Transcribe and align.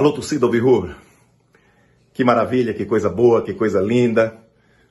Alô, 0.00 0.12
torcida 0.12 0.46
Alvirrubra. 0.46 0.96
Que 2.14 2.24
maravilha, 2.24 2.72
que 2.72 2.86
coisa 2.86 3.10
boa, 3.10 3.42
que 3.42 3.52
coisa 3.52 3.82
linda. 3.82 4.34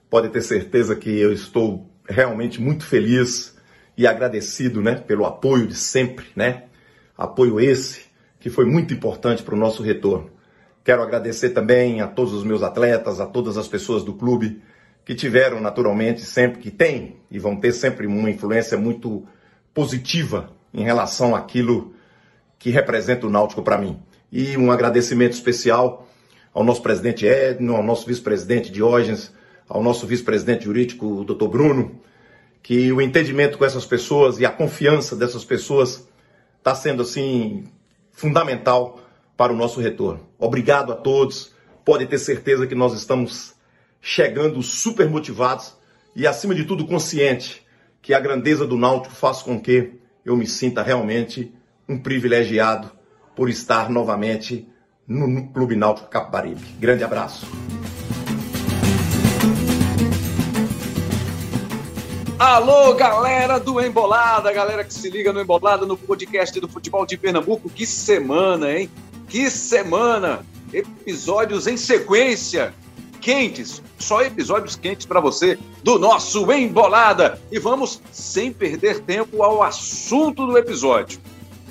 Pode 0.07 0.29
ter 0.29 0.43
certeza 0.43 0.95
que 0.95 1.09
eu 1.09 1.33
estou 1.33 1.89
realmente 2.07 2.61
muito 2.61 2.85
feliz 2.85 3.57
e 3.97 4.05
agradecido, 4.05 4.83
né, 4.83 4.93
pelo 4.93 5.25
apoio 5.25 5.65
de 5.65 5.73
sempre, 5.73 6.27
né? 6.35 6.65
Apoio 7.17 7.59
esse 7.59 8.01
que 8.39 8.51
foi 8.51 8.65
muito 8.65 8.93
importante 8.93 9.41
para 9.41 9.55
o 9.55 9.57
nosso 9.57 9.81
retorno. 9.81 10.29
Quero 10.83 11.01
agradecer 11.01 11.49
também 11.49 12.01
a 12.01 12.07
todos 12.07 12.31
os 12.31 12.43
meus 12.43 12.61
atletas, 12.61 13.19
a 13.19 13.25
todas 13.25 13.57
as 13.57 13.67
pessoas 13.67 14.03
do 14.03 14.13
clube 14.13 14.61
que 15.03 15.15
tiveram 15.15 15.59
naturalmente 15.59 16.21
sempre 16.21 16.59
que 16.59 16.69
têm 16.69 17.15
e 17.31 17.39
vão 17.39 17.55
ter 17.55 17.71
sempre 17.71 18.05
uma 18.05 18.29
influência 18.29 18.77
muito 18.77 19.25
positiva 19.73 20.51
em 20.71 20.83
relação 20.83 21.35
àquilo 21.35 21.95
que 22.59 22.69
representa 22.69 23.25
o 23.25 23.29
Náutico 23.31 23.63
para 23.63 23.79
mim. 23.79 23.99
E 24.31 24.55
um 24.57 24.71
agradecimento 24.71 25.33
especial 25.33 26.07
ao 26.53 26.63
nosso 26.63 26.81
presidente 26.81 27.25
Edno, 27.25 27.75
ao 27.75 27.83
nosso 27.83 28.05
vice-presidente 28.05 28.71
Diógenes, 28.71 29.33
ao 29.67 29.83
nosso 29.83 30.05
vice-presidente 30.05 30.65
jurídico, 30.65 31.05
o 31.05 31.23
Dr. 31.23 31.47
Bruno, 31.47 31.99
que 32.61 32.91
o 32.91 33.01
entendimento 33.01 33.57
com 33.57 33.65
essas 33.65 33.85
pessoas 33.85 34.39
e 34.39 34.45
a 34.45 34.51
confiança 34.51 35.15
dessas 35.15 35.43
pessoas 35.45 36.07
está 36.57 36.75
sendo 36.75 37.03
assim 37.03 37.65
fundamental 38.11 38.99
para 39.37 39.53
o 39.53 39.55
nosso 39.55 39.79
retorno. 39.79 40.27
Obrigado 40.37 40.91
a 40.91 40.95
todos. 40.95 41.53
Pode 41.85 42.05
ter 42.05 42.17
certeza 42.17 42.67
que 42.67 42.75
nós 42.75 42.93
estamos 42.93 43.55
chegando 44.01 44.61
super 44.61 45.09
motivados 45.09 45.73
e 46.15 46.27
acima 46.27 46.53
de 46.53 46.65
tudo 46.65 46.85
consciente 46.85 47.65
que 48.01 48.13
a 48.13 48.19
grandeza 48.19 48.65
do 48.65 48.77
Náutico 48.77 49.15
faz 49.15 49.41
com 49.41 49.59
que 49.59 49.93
eu 50.25 50.35
me 50.35 50.45
sinta 50.45 50.81
realmente 50.81 51.53
um 51.87 51.97
privilegiado 51.97 52.91
por 53.39 53.49
estar 53.49 53.89
novamente 53.89 54.67
no 55.07 55.47
Clube 55.53 55.73
Náutico 55.73 56.09
Capibaribe. 56.09 56.61
Grande 56.77 57.05
abraço. 57.05 57.47
Alô, 62.37 62.93
galera 62.95 63.57
do 63.57 63.79
Embolada, 63.79 64.51
galera 64.51 64.83
que 64.83 64.93
se 64.93 65.09
liga 65.09 65.31
no 65.31 65.39
Embolada, 65.39 65.85
no 65.85 65.95
podcast 65.95 66.59
do 66.59 66.67
Futebol 66.67 67.05
de 67.05 67.15
Pernambuco. 67.15 67.69
Que 67.69 67.85
semana, 67.85 68.77
hein? 68.77 68.89
Que 69.29 69.49
semana! 69.49 70.45
Episódios 70.73 71.65
em 71.65 71.77
sequência, 71.77 72.73
quentes, 73.21 73.81
só 73.97 74.21
episódios 74.21 74.75
quentes 74.75 75.05
para 75.05 75.21
você 75.21 75.57
do 75.81 75.97
nosso 75.97 76.51
Embolada. 76.51 77.39
E 77.49 77.57
vamos, 77.57 78.01
sem 78.11 78.51
perder 78.51 78.99
tempo, 78.99 79.41
ao 79.41 79.63
assunto 79.63 80.45
do 80.45 80.57
episódio. 80.57 81.21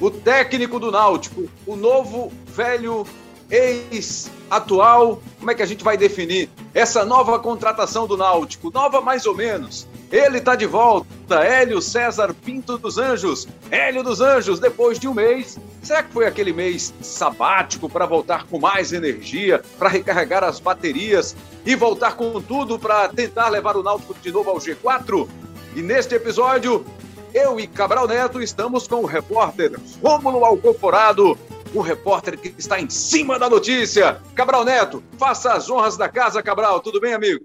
O 0.00 0.10
técnico 0.10 0.78
do 0.78 0.92
Náutico, 0.92 1.48
o 1.66 1.74
novo 1.74 2.32
velho 2.46 3.04
ex-atual, 3.50 5.20
como 5.38 5.50
é 5.50 5.54
que 5.54 5.62
a 5.62 5.66
gente 5.66 5.82
vai 5.82 5.96
definir 5.96 6.48
essa 6.72 7.04
nova 7.04 7.38
contratação 7.40 8.06
do 8.06 8.16
Náutico? 8.16 8.70
Nova 8.72 9.00
mais 9.00 9.26
ou 9.26 9.34
menos. 9.34 9.88
Ele 10.12 10.38
está 10.38 10.54
de 10.54 10.66
volta, 10.66 11.42
Hélio 11.42 11.82
César 11.82 12.32
Pinto 12.32 12.78
dos 12.78 12.96
Anjos. 12.96 13.48
Hélio 13.70 14.04
dos 14.04 14.20
Anjos, 14.20 14.60
depois 14.60 14.98
de 14.98 15.08
um 15.08 15.14
mês. 15.14 15.58
Será 15.82 16.02
que 16.02 16.12
foi 16.12 16.26
aquele 16.26 16.52
mês 16.52 16.94
sabático 17.02 17.88
para 17.88 18.06
voltar 18.06 18.46
com 18.46 18.58
mais 18.58 18.92
energia, 18.92 19.62
para 19.78 19.88
recarregar 19.88 20.44
as 20.44 20.60
baterias 20.60 21.36
e 21.66 21.74
voltar 21.74 22.14
com 22.16 22.40
tudo 22.40 22.78
para 22.78 23.08
tentar 23.08 23.48
levar 23.48 23.76
o 23.76 23.82
Náutico 23.82 24.14
de 24.14 24.30
novo 24.30 24.50
ao 24.50 24.58
G4? 24.58 25.28
E 25.74 25.82
neste 25.82 26.14
episódio, 26.14 26.86
eu 27.34 27.58
e 27.58 27.66
Cabral 27.66 28.06
Neto 28.06 28.40
estamos 28.40 28.86
com 28.86 28.96
o 28.96 29.06
repórter 29.06 29.72
Rômulo 30.02 30.44
Alcoforado, 30.44 31.38
o 31.74 31.80
repórter 31.80 32.38
que 32.38 32.54
está 32.58 32.80
em 32.80 32.88
cima 32.88 33.38
da 33.38 33.48
notícia. 33.48 34.20
Cabral 34.34 34.64
Neto, 34.64 35.02
faça 35.18 35.52
as 35.52 35.70
honras 35.70 35.96
da 35.96 36.08
casa, 36.08 36.42
Cabral. 36.42 36.80
Tudo 36.80 37.00
bem, 37.00 37.14
amigo? 37.14 37.44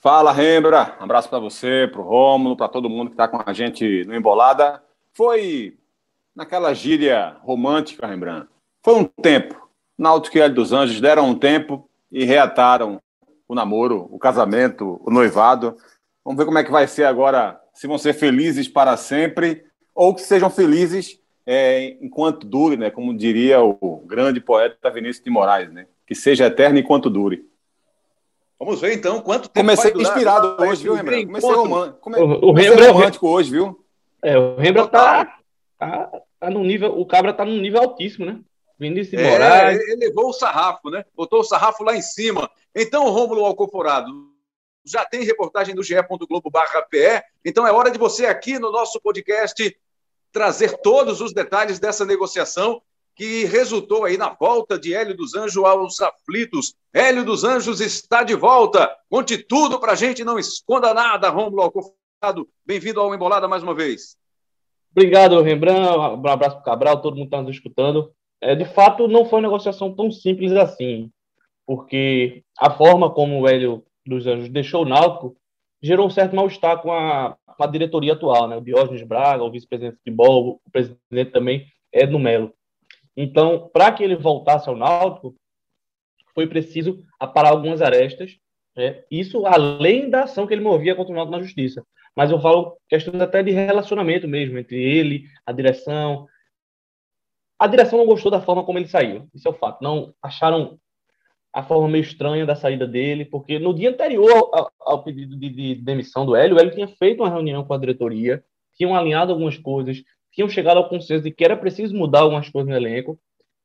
Fala, 0.00 0.32
Rembra. 0.32 0.96
Um 1.00 1.04
abraço 1.04 1.28
para 1.28 1.38
você, 1.38 1.88
para 1.90 2.00
o 2.00 2.04
Rômulo, 2.04 2.56
para 2.56 2.68
todo 2.68 2.90
mundo 2.90 3.08
que 3.08 3.14
está 3.14 3.28
com 3.28 3.40
a 3.44 3.52
gente 3.52 4.04
no 4.04 4.16
Embolada. 4.16 4.82
Foi 5.12 5.78
naquela 6.34 6.74
gíria 6.74 7.36
romântica, 7.42 8.06
Rembrandt. 8.06 8.48
Foi 8.82 8.94
um 8.94 9.04
tempo. 9.04 9.68
Náutico 9.96 10.38
e 10.38 10.40
Hélio 10.40 10.56
dos 10.56 10.72
Anjos 10.72 11.00
deram 11.00 11.28
um 11.28 11.38
tempo 11.38 11.88
e 12.10 12.24
reataram 12.24 13.00
o 13.46 13.54
namoro, 13.54 14.08
o 14.10 14.18
casamento, 14.18 15.00
o 15.04 15.10
noivado. 15.10 15.76
Vamos 16.24 16.38
ver 16.38 16.46
como 16.46 16.58
é 16.58 16.64
que 16.64 16.70
vai 16.70 16.88
ser 16.88 17.04
agora, 17.04 17.61
se 17.72 17.86
vão 17.86 17.98
ser 17.98 18.12
felizes 18.14 18.68
para 18.68 18.96
sempre 18.96 19.64
ou 19.94 20.14
que 20.14 20.22
sejam 20.22 20.48
felizes 20.50 21.18
é, 21.46 21.96
enquanto 22.00 22.46
dure, 22.46 22.76
né? 22.76 22.90
Como 22.90 23.16
diria 23.16 23.60
o 23.62 24.02
grande 24.06 24.40
poeta 24.40 24.90
Vinícius 24.90 25.24
de 25.24 25.30
Moraes, 25.30 25.72
né? 25.72 25.86
Que 26.06 26.14
seja 26.14 26.46
eterno 26.46 26.78
enquanto 26.78 27.10
dure. 27.10 27.44
Vamos 28.58 28.80
ver 28.80 28.94
então 28.94 29.20
quanto 29.20 29.48
tempo 29.48 29.66
Comecei 29.66 29.90
vai 29.90 29.92
durar, 29.92 30.12
inspirado 30.12 30.62
hoje, 30.62 30.82
viu, 30.84 30.94
Rembrandt? 30.94 31.26
Comecei, 31.26 31.50
romântico, 31.52 31.98
come... 32.00 32.16
O- 32.18 32.32
o 32.32 32.40
Comecei 32.40 32.86
romântico 32.86 33.28
hoje, 33.28 33.50
viu? 33.50 33.84
É, 34.22 34.38
o 34.38 34.56
Rembrandt 34.56 34.90
tá, 34.92 35.38
tá, 35.78 36.20
tá 36.38 36.50
num 36.50 36.62
nível, 36.62 36.96
o 36.96 37.04
Cabra 37.04 37.32
tá 37.32 37.44
num 37.44 37.60
nível 37.60 37.80
altíssimo, 37.80 38.24
né? 38.24 38.38
Vinícius 38.78 39.10
de 39.10 39.16
É, 39.26 39.30
Moraes. 39.30 39.80
ele 39.80 39.96
levou 40.06 40.28
o 40.28 40.32
sarrafo, 40.32 40.90
né? 40.90 41.04
Botou 41.16 41.40
o 41.40 41.44
sarrafo 41.44 41.82
lá 41.82 41.96
em 41.96 42.02
cima. 42.02 42.48
Então, 42.74 43.08
Rômulo 43.10 43.44
Alcoforado, 43.44 44.06
já 44.84 45.04
tem 45.04 45.24
reportagem 45.24 45.74
do 45.74 45.82
ge.globo 45.82 46.50
barra 46.50 46.82
PE, 46.82 47.22
então 47.44 47.66
é 47.66 47.72
hora 47.72 47.90
de 47.90 47.98
você 47.98 48.26
aqui 48.26 48.58
no 48.58 48.70
nosso 48.72 49.00
podcast 49.00 49.76
trazer 50.32 50.78
todos 50.78 51.20
os 51.20 51.32
detalhes 51.32 51.78
dessa 51.78 52.04
negociação 52.04 52.82
que 53.14 53.44
resultou 53.44 54.04
aí 54.04 54.16
na 54.16 54.30
volta 54.30 54.78
de 54.78 54.94
Hélio 54.94 55.16
dos 55.16 55.34
Anjos 55.34 55.62
aos 55.62 56.00
aflitos. 56.00 56.74
Hélio 56.92 57.24
dos 57.24 57.44
Anjos 57.44 57.80
está 57.80 58.22
de 58.22 58.34
volta. 58.34 58.90
Conte 59.10 59.36
tudo 59.36 59.78
pra 59.78 59.94
gente, 59.94 60.24
não 60.24 60.38
esconda 60.38 60.94
nada, 60.94 61.28
Rômulo 61.28 61.62
Alcoforado. 61.62 62.48
Bem-vindo 62.64 63.00
ao 63.00 63.14
Embolada 63.14 63.46
mais 63.46 63.62
uma 63.62 63.74
vez. 63.74 64.16
Obrigado, 64.90 65.40
Rembrandt. 65.42 65.98
Um 65.98 66.26
abraço 66.26 66.56
pro 66.56 66.64
Cabral, 66.64 67.02
todo 67.02 67.16
mundo 67.16 67.30
tá 67.30 67.42
nos 67.42 67.54
escutando. 67.54 68.12
É, 68.40 68.54
de 68.54 68.64
fato, 68.64 69.06
não 69.06 69.26
foi 69.26 69.38
uma 69.38 69.48
negociação 69.48 69.94
tão 69.94 70.10
simples 70.10 70.52
assim, 70.52 71.10
porque 71.66 72.42
a 72.58 72.70
forma 72.70 73.10
como 73.10 73.40
o 73.40 73.48
Hélio 73.48 73.84
dos 74.06 74.26
Anjos 74.26 74.48
deixou 74.48 74.82
o 74.82 74.88
Náutico 74.88 75.36
gerou 75.82 76.06
um 76.06 76.10
certo 76.10 76.36
mal-estar 76.36 76.80
com 76.80 76.92
a, 76.92 77.36
com 77.44 77.64
a 77.64 77.66
diretoria 77.66 78.12
atual, 78.12 78.46
né? 78.46 78.56
O 78.56 78.60
Diógenes 78.60 79.02
Braga, 79.02 79.42
o 79.42 79.50
vice-presidente 79.50 79.94
de 79.94 79.98
futebol, 79.98 80.60
o 80.64 80.70
presidente 80.70 81.32
também, 81.32 81.66
Edno 81.92 82.18
Melo. 82.18 82.54
Então, 83.16 83.68
para 83.72 83.92
que 83.92 84.02
ele 84.02 84.14
voltasse 84.14 84.68
ao 84.68 84.76
Náutico, 84.76 85.34
foi 86.34 86.46
preciso 86.46 87.04
aparar 87.18 87.50
algumas 87.50 87.82
arestas, 87.82 88.38
né? 88.74 89.02
isso 89.10 89.44
além 89.44 90.08
da 90.08 90.22
ação 90.22 90.46
que 90.46 90.54
ele 90.54 90.62
movia 90.62 90.94
contra 90.94 91.12
o 91.12 91.16
Náutico 91.16 91.36
na 91.36 91.42
justiça. 91.42 91.84
Mas 92.16 92.30
eu 92.30 92.40
falo 92.40 92.76
questões 92.88 93.20
até 93.20 93.42
de 93.42 93.50
relacionamento 93.50 94.28
mesmo, 94.28 94.58
entre 94.58 94.80
ele, 94.80 95.24
a 95.44 95.52
direção. 95.52 96.26
A 97.58 97.66
direção 97.66 97.98
não 97.98 98.06
gostou 98.06 98.30
da 98.30 98.40
forma 98.40 98.64
como 98.64 98.78
ele 98.78 98.88
saiu, 98.88 99.28
isso 99.34 99.48
é 99.48 99.50
o 99.50 99.54
fato. 99.54 99.82
Não 99.82 100.14
acharam 100.22 100.78
a 101.52 101.62
forma 101.62 101.88
meio 101.88 102.02
estranha 102.02 102.46
da 102.46 102.56
saída 102.56 102.86
dele, 102.86 103.24
porque 103.24 103.58
no 103.58 103.74
dia 103.74 103.90
anterior 103.90 104.50
ao, 104.52 104.72
ao 104.80 105.04
pedido 105.04 105.36
de, 105.36 105.50
de 105.50 105.74
demissão 105.74 106.24
do 106.24 106.34
Hélio, 106.34 106.56
o 106.56 106.60
Hélio 106.60 106.74
tinha 106.74 106.88
feito 106.88 107.22
uma 107.22 107.28
reunião 107.28 107.64
com 107.64 107.74
a 107.74 107.78
diretoria, 107.78 108.42
tinham 108.74 108.94
alinhado 108.94 109.32
algumas 109.32 109.58
coisas, 109.58 110.02
tinham 110.32 110.48
chegado 110.48 110.78
ao 110.78 110.88
consenso 110.88 111.24
de 111.24 111.30
que 111.30 111.44
era 111.44 111.56
preciso 111.56 111.94
mudar 111.94 112.20
algumas 112.20 112.48
coisas 112.48 112.70
no 112.70 112.76
elenco, 112.76 113.18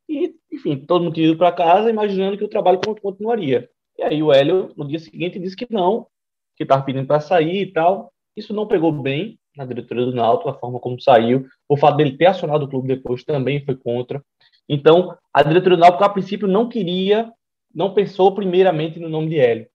e, 0.10 0.34
enfim, 0.52 0.78
todo 0.78 1.04
mundo 1.04 1.14
tinha 1.14 1.28
ido 1.28 1.38
para 1.38 1.52
casa 1.52 1.90
imaginando 1.90 2.38
que 2.38 2.44
o 2.44 2.50
trabalho 2.50 2.80
continuaria. 3.02 3.70
E 3.98 4.04
aí 4.04 4.24
o 4.24 4.32
Hélio, 4.32 4.72
no 4.78 4.88
dia 4.88 5.00
seguinte, 5.00 5.40
disse 5.40 5.56
que 5.56 5.68
não, 5.70 6.08
que 6.56 6.64
estava 6.64 6.84
pedindo 6.84 7.08
para 7.08 7.20
sair 7.20 7.62
e 7.62 7.72
tal. 7.74 8.12
Isso 8.36 8.54
não 8.54 8.68
pegou 8.68 8.92
bem 8.92 9.40
na 9.56 9.66
diretoria 9.66 10.06
do 10.06 10.14
Náutico, 10.14 10.50
a 10.50 10.54
forma 10.54 10.80
como 10.80 11.02
saiu. 11.02 11.48
O 11.68 11.76
fato 11.76 11.98
dele 11.98 12.16
ter 12.16 12.28
acionado 12.28 12.66
o 12.66 12.70
clube 12.70 12.88
depois 12.88 13.24
também 13.24 13.66
foi 13.66 13.76
contra. 13.76 14.24
Então, 14.70 15.18
a 15.34 15.42
diretoria 15.42 15.78
do 15.78 15.82
Náutico, 15.82 16.04
a 16.04 16.10
princípio, 16.10 16.48
não 16.48 16.70
queria, 16.70 17.32
não 17.78 17.94
pensou 17.94 18.34
primeiramente 18.34 19.00
no 19.00 19.08
nome 19.08 19.30
de 19.30 19.40
Hélio. 19.40 19.68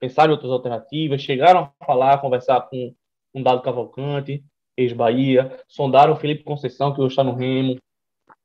Pensaram 0.00 0.30
em 0.30 0.34
outras 0.34 0.50
alternativas, 0.50 1.20
chegaram 1.20 1.70
a 1.78 1.84
falar, 1.84 2.16
conversar 2.18 2.62
com 2.62 2.94
um 3.34 3.42
Dado 3.42 3.60
Cavalcante, 3.60 4.42
ex-Bahia, 4.74 5.54
sondaram 5.68 6.14
o 6.14 6.16
Felipe 6.16 6.44
Conceição, 6.44 6.94
que 6.94 7.00
hoje 7.02 7.12
está 7.12 7.22
no 7.22 7.34
Remo. 7.34 7.76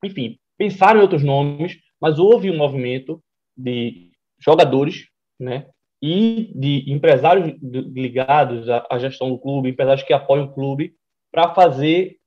Enfim, 0.04 0.38
pensaram 0.58 1.00
em 1.00 1.04
outros 1.04 1.24
nomes, 1.24 1.80
mas 2.02 2.20
houve 2.20 2.52
um 2.52 2.58
movimento 2.58 3.24
de 3.56 4.12
jogadores, 4.38 5.08
né, 5.40 5.68
e 6.02 6.52
de 6.54 6.92
empresários 6.92 7.58
ligados 7.62 8.68
à 8.70 9.00
gestão 9.00 9.30
do 9.30 9.40
clube, 9.40 9.70
empresários 9.70 10.06
que 10.06 10.12
apoiam 10.12 10.48
o 10.48 10.54
clube, 10.54 10.94
para 11.32 11.54
fazer 11.54 12.18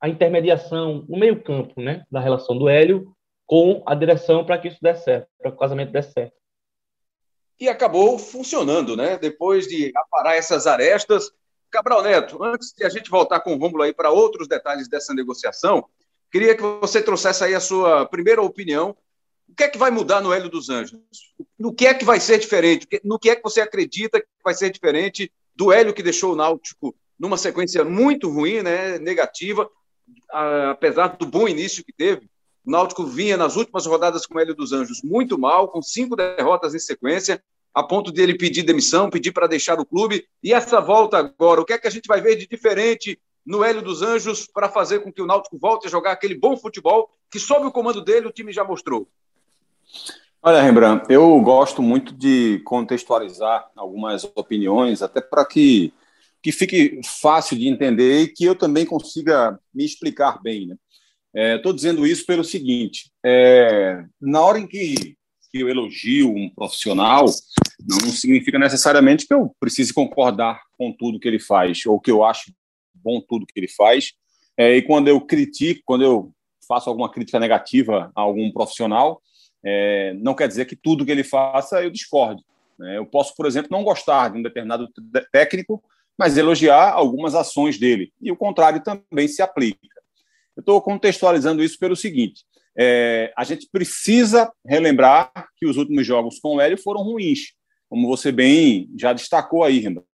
a 0.00 0.08
intermediação 0.08 1.04
no 1.06 1.18
meio 1.18 1.42
campo, 1.42 1.78
né, 1.78 2.02
da 2.10 2.18
relação 2.18 2.56
do 2.56 2.66
Hélio 2.66 3.14
com 3.48 3.82
a 3.84 3.96
direção 3.96 4.44
para 4.44 4.58
que 4.58 4.68
isso 4.68 4.78
desse 4.80 5.02
certo, 5.02 5.26
para 5.40 5.50
que 5.50 5.56
o 5.56 5.58
casamento 5.58 5.90
desse 5.90 6.12
certo. 6.12 6.36
E 7.58 7.68
acabou 7.68 8.16
funcionando, 8.16 8.96
né? 8.96 9.18
Depois 9.18 9.66
de 9.66 9.90
aparar 9.96 10.36
essas 10.36 10.68
arestas. 10.68 11.32
Cabral 11.68 12.02
Neto, 12.02 12.40
antes 12.44 12.72
de 12.72 12.84
a 12.84 12.88
gente 12.88 13.10
voltar 13.10 13.40
com 13.40 13.52
o 13.52 13.58
Rômulo 13.58 13.82
aí 13.82 13.92
para 13.92 14.10
outros 14.10 14.46
detalhes 14.46 14.88
dessa 14.88 15.12
negociação, 15.12 15.84
Queria 16.30 16.54
que 16.54 16.62
você 16.62 17.02
trouxesse 17.02 17.42
aí 17.42 17.54
a 17.54 17.60
sua 17.60 18.06
primeira 18.06 18.42
opinião. 18.42 18.94
O 19.48 19.54
que 19.54 19.64
é 19.64 19.68
que 19.68 19.78
vai 19.78 19.90
mudar 19.90 20.20
no 20.20 20.32
Hélio 20.32 20.50
dos 20.50 20.68
Anjos? 20.68 21.00
No 21.58 21.72
que 21.72 21.86
é 21.86 21.94
que 21.94 22.04
vai 22.04 22.20
ser 22.20 22.38
diferente? 22.38 22.86
No 23.02 23.18
que 23.18 23.30
é 23.30 23.36
que 23.36 23.42
você 23.42 23.62
acredita 23.62 24.20
que 24.20 24.26
vai 24.44 24.54
ser 24.54 24.70
diferente 24.70 25.32
do 25.54 25.72
Hélio 25.72 25.94
que 25.94 26.02
deixou 26.02 26.34
o 26.34 26.36
Náutico 26.36 26.94
numa 27.18 27.38
sequência 27.38 27.82
muito 27.82 28.30
ruim, 28.30 28.62
né, 28.62 28.98
negativa, 28.98 29.68
apesar 30.30 31.16
do 31.16 31.26
bom 31.26 31.48
início 31.48 31.82
que 31.82 31.92
teve? 31.92 32.28
O 32.68 32.70
Náutico 32.70 33.02
vinha 33.06 33.34
nas 33.34 33.56
últimas 33.56 33.86
rodadas 33.86 34.26
com 34.26 34.36
o 34.36 34.38
Hélio 34.38 34.54
dos 34.54 34.74
Anjos 34.74 35.00
muito 35.02 35.38
mal, 35.38 35.68
com 35.68 35.80
cinco 35.80 36.14
derrotas 36.14 36.74
em 36.74 36.78
sequência, 36.78 37.42
a 37.72 37.82
ponto 37.82 38.12
de 38.12 38.20
ele 38.20 38.36
pedir 38.36 38.62
demissão, 38.62 39.08
pedir 39.08 39.32
para 39.32 39.46
deixar 39.46 39.80
o 39.80 39.86
clube. 39.86 40.26
E 40.44 40.52
essa 40.52 40.78
volta 40.78 41.16
agora, 41.16 41.62
o 41.62 41.64
que 41.64 41.72
é 41.72 41.78
que 41.78 41.88
a 41.88 41.90
gente 41.90 42.06
vai 42.06 42.20
ver 42.20 42.36
de 42.36 42.46
diferente 42.46 43.18
no 43.44 43.64
Hélio 43.64 43.80
dos 43.80 44.02
Anjos 44.02 44.46
para 44.46 44.68
fazer 44.68 44.98
com 44.98 45.10
que 45.10 45.22
o 45.22 45.26
Náutico 45.26 45.56
volte 45.56 45.86
a 45.86 45.90
jogar 45.90 46.12
aquele 46.12 46.34
bom 46.34 46.58
futebol 46.58 47.08
que, 47.30 47.38
sob 47.40 47.64
o 47.64 47.72
comando 47.72 48.04
dele, 48.04 48.26
o 48.26 48.32
time 48.32 48.52
já 48.52 48.62
mostrou? 48.62 49.08
Olha, 50.42 50.60
Rembrandt, 50.60 51.06
eu 51.08 51.40
gosto 51.40 51.80
muito 51.80 52.12
de 52.12 52.60
contextualizar 52.66 53.66
algumas 53.74 54.24
opiniões, 54.34 55.00
até 55.00 55.22
para 55.22 55.46
que, 55.46 55.90
que 56.42 56.52
fique 56.52 57.00
fácil 57.02 57.56
de 57.56 57.66
entender 57.66 58.24
e 58.24 58.28
que 58.28 58.44
eu 58.44 58.54
também 58.54 58.84
consiga 58.84 59.58
me 59.72 59.86
explicar 59.86 60.42
bem. 60.42 60.66
Né? 60.66 60.76
Estou 61.38 61.70
é, 61.70 61.74
dizendo 61.74 62.04
isso 62.04 62.26
pelo 62.26 62.42
seguinte: 62.42 63.10
é, 63.24 64.04
na 64.20 64.40
hora 64.42 64.58
em 64.58 64.66
que, 64.66 65.16
que 65.52 65.60
eu 65.60 65.68
elogio 65.68 66.34
um 66.34 66.50
profissional, 66.50 67.26
não 67.86 68.10
significa 68.10 68.58
necessariamente 68.58 69.26
que 69.26 69.32
eu 69.32 69.54
precise 69.60 69.94
concordar 69.94 70.60
com 70.76 70.92
tudo 70.92 71.20
que 71.20 71.28
ele 71.28 71.38
faz, 71.38 71.86
ou 71.86 72.00
que 72.00 72.10
eu 72.10 72.24
acho 72.24 72.52
bom 72.92 73.20
tudo 73.20 73.46
que 73.46 73.58
ele 73.58 73.68
faz. 73.68 74.12
É, 74.56 74.76
e 74.76 74.82
quando 74.82 75.06
eu 75.06 75.20
critico, 75.20 75.82
quando 75.84 76.02
eu 76.02 76.32
faço 76.66 76.90
alguma 76.90 77.10
crítica 77.10 77.38
negativa 77.38 78.10
a 78.14 78.20
algum 78.20 78.50
profissional, 78.50 79.22
é, 79.64 80.14
não 80.14 80.34
quer 80.34 80.48
dizer 80.48 80.64
que 80.64 80.74
tudo 80.74 81.06
que 81.06 81.12
ele 81.12 81.24
faça 81.24 81.82
eu 81.82 81.90
discorde. 81.90 82.42
Né? 82.78 82.98
Eu 82.98 83.06
posso, 83.06 83.34
por 83.36 83.46
exemplo, 83.46 83.70
não 83.70 83.84
gostar 83.84 84.30
de 84.30 84.38
um 84.38 84.42
determinado 84.42 84.88
técnico, 85.32 85.82
mas 86.18 86.36
elogiar 86.36 86.92
algumas 86.92 87.36
ações 87.36 87.78
dele. 87.78 88.12
E 88.20 88.32
o 88.32 88.36
contrário 88.36 88.82
também 88.82 89.28
se 89.28 89.40
aplica. 89.40 89.97
Eu 90.58 90.60
estou 90.60 90.82
contextualizando 90.82 91.62
isso 91.62 91.78
pelo 91.78 91.94
seguinte: 91.94 92.44
é, 92.76 93.32
a 93.36 93.44
gente 93.44 93.68
precisa 93.70 94.52
relembrar 94.66 95.30
que 95.56 95.64
os 95.64 95.76
últimos 95.76 96.04
jogos 96.04 96.40
com 96.40 96.56
o 96.56 96.60
Hélio 96.60 96.76
foram 96.76 97.02
ruins, 97.02 97.52
como 97.88 98.08
você 98.08 98.32
bem 98.32 98.90
já 98.98 99.12
destacou 99.12 99.62
aí, 99.62 99.78
Rembrandt. 99.78 100.08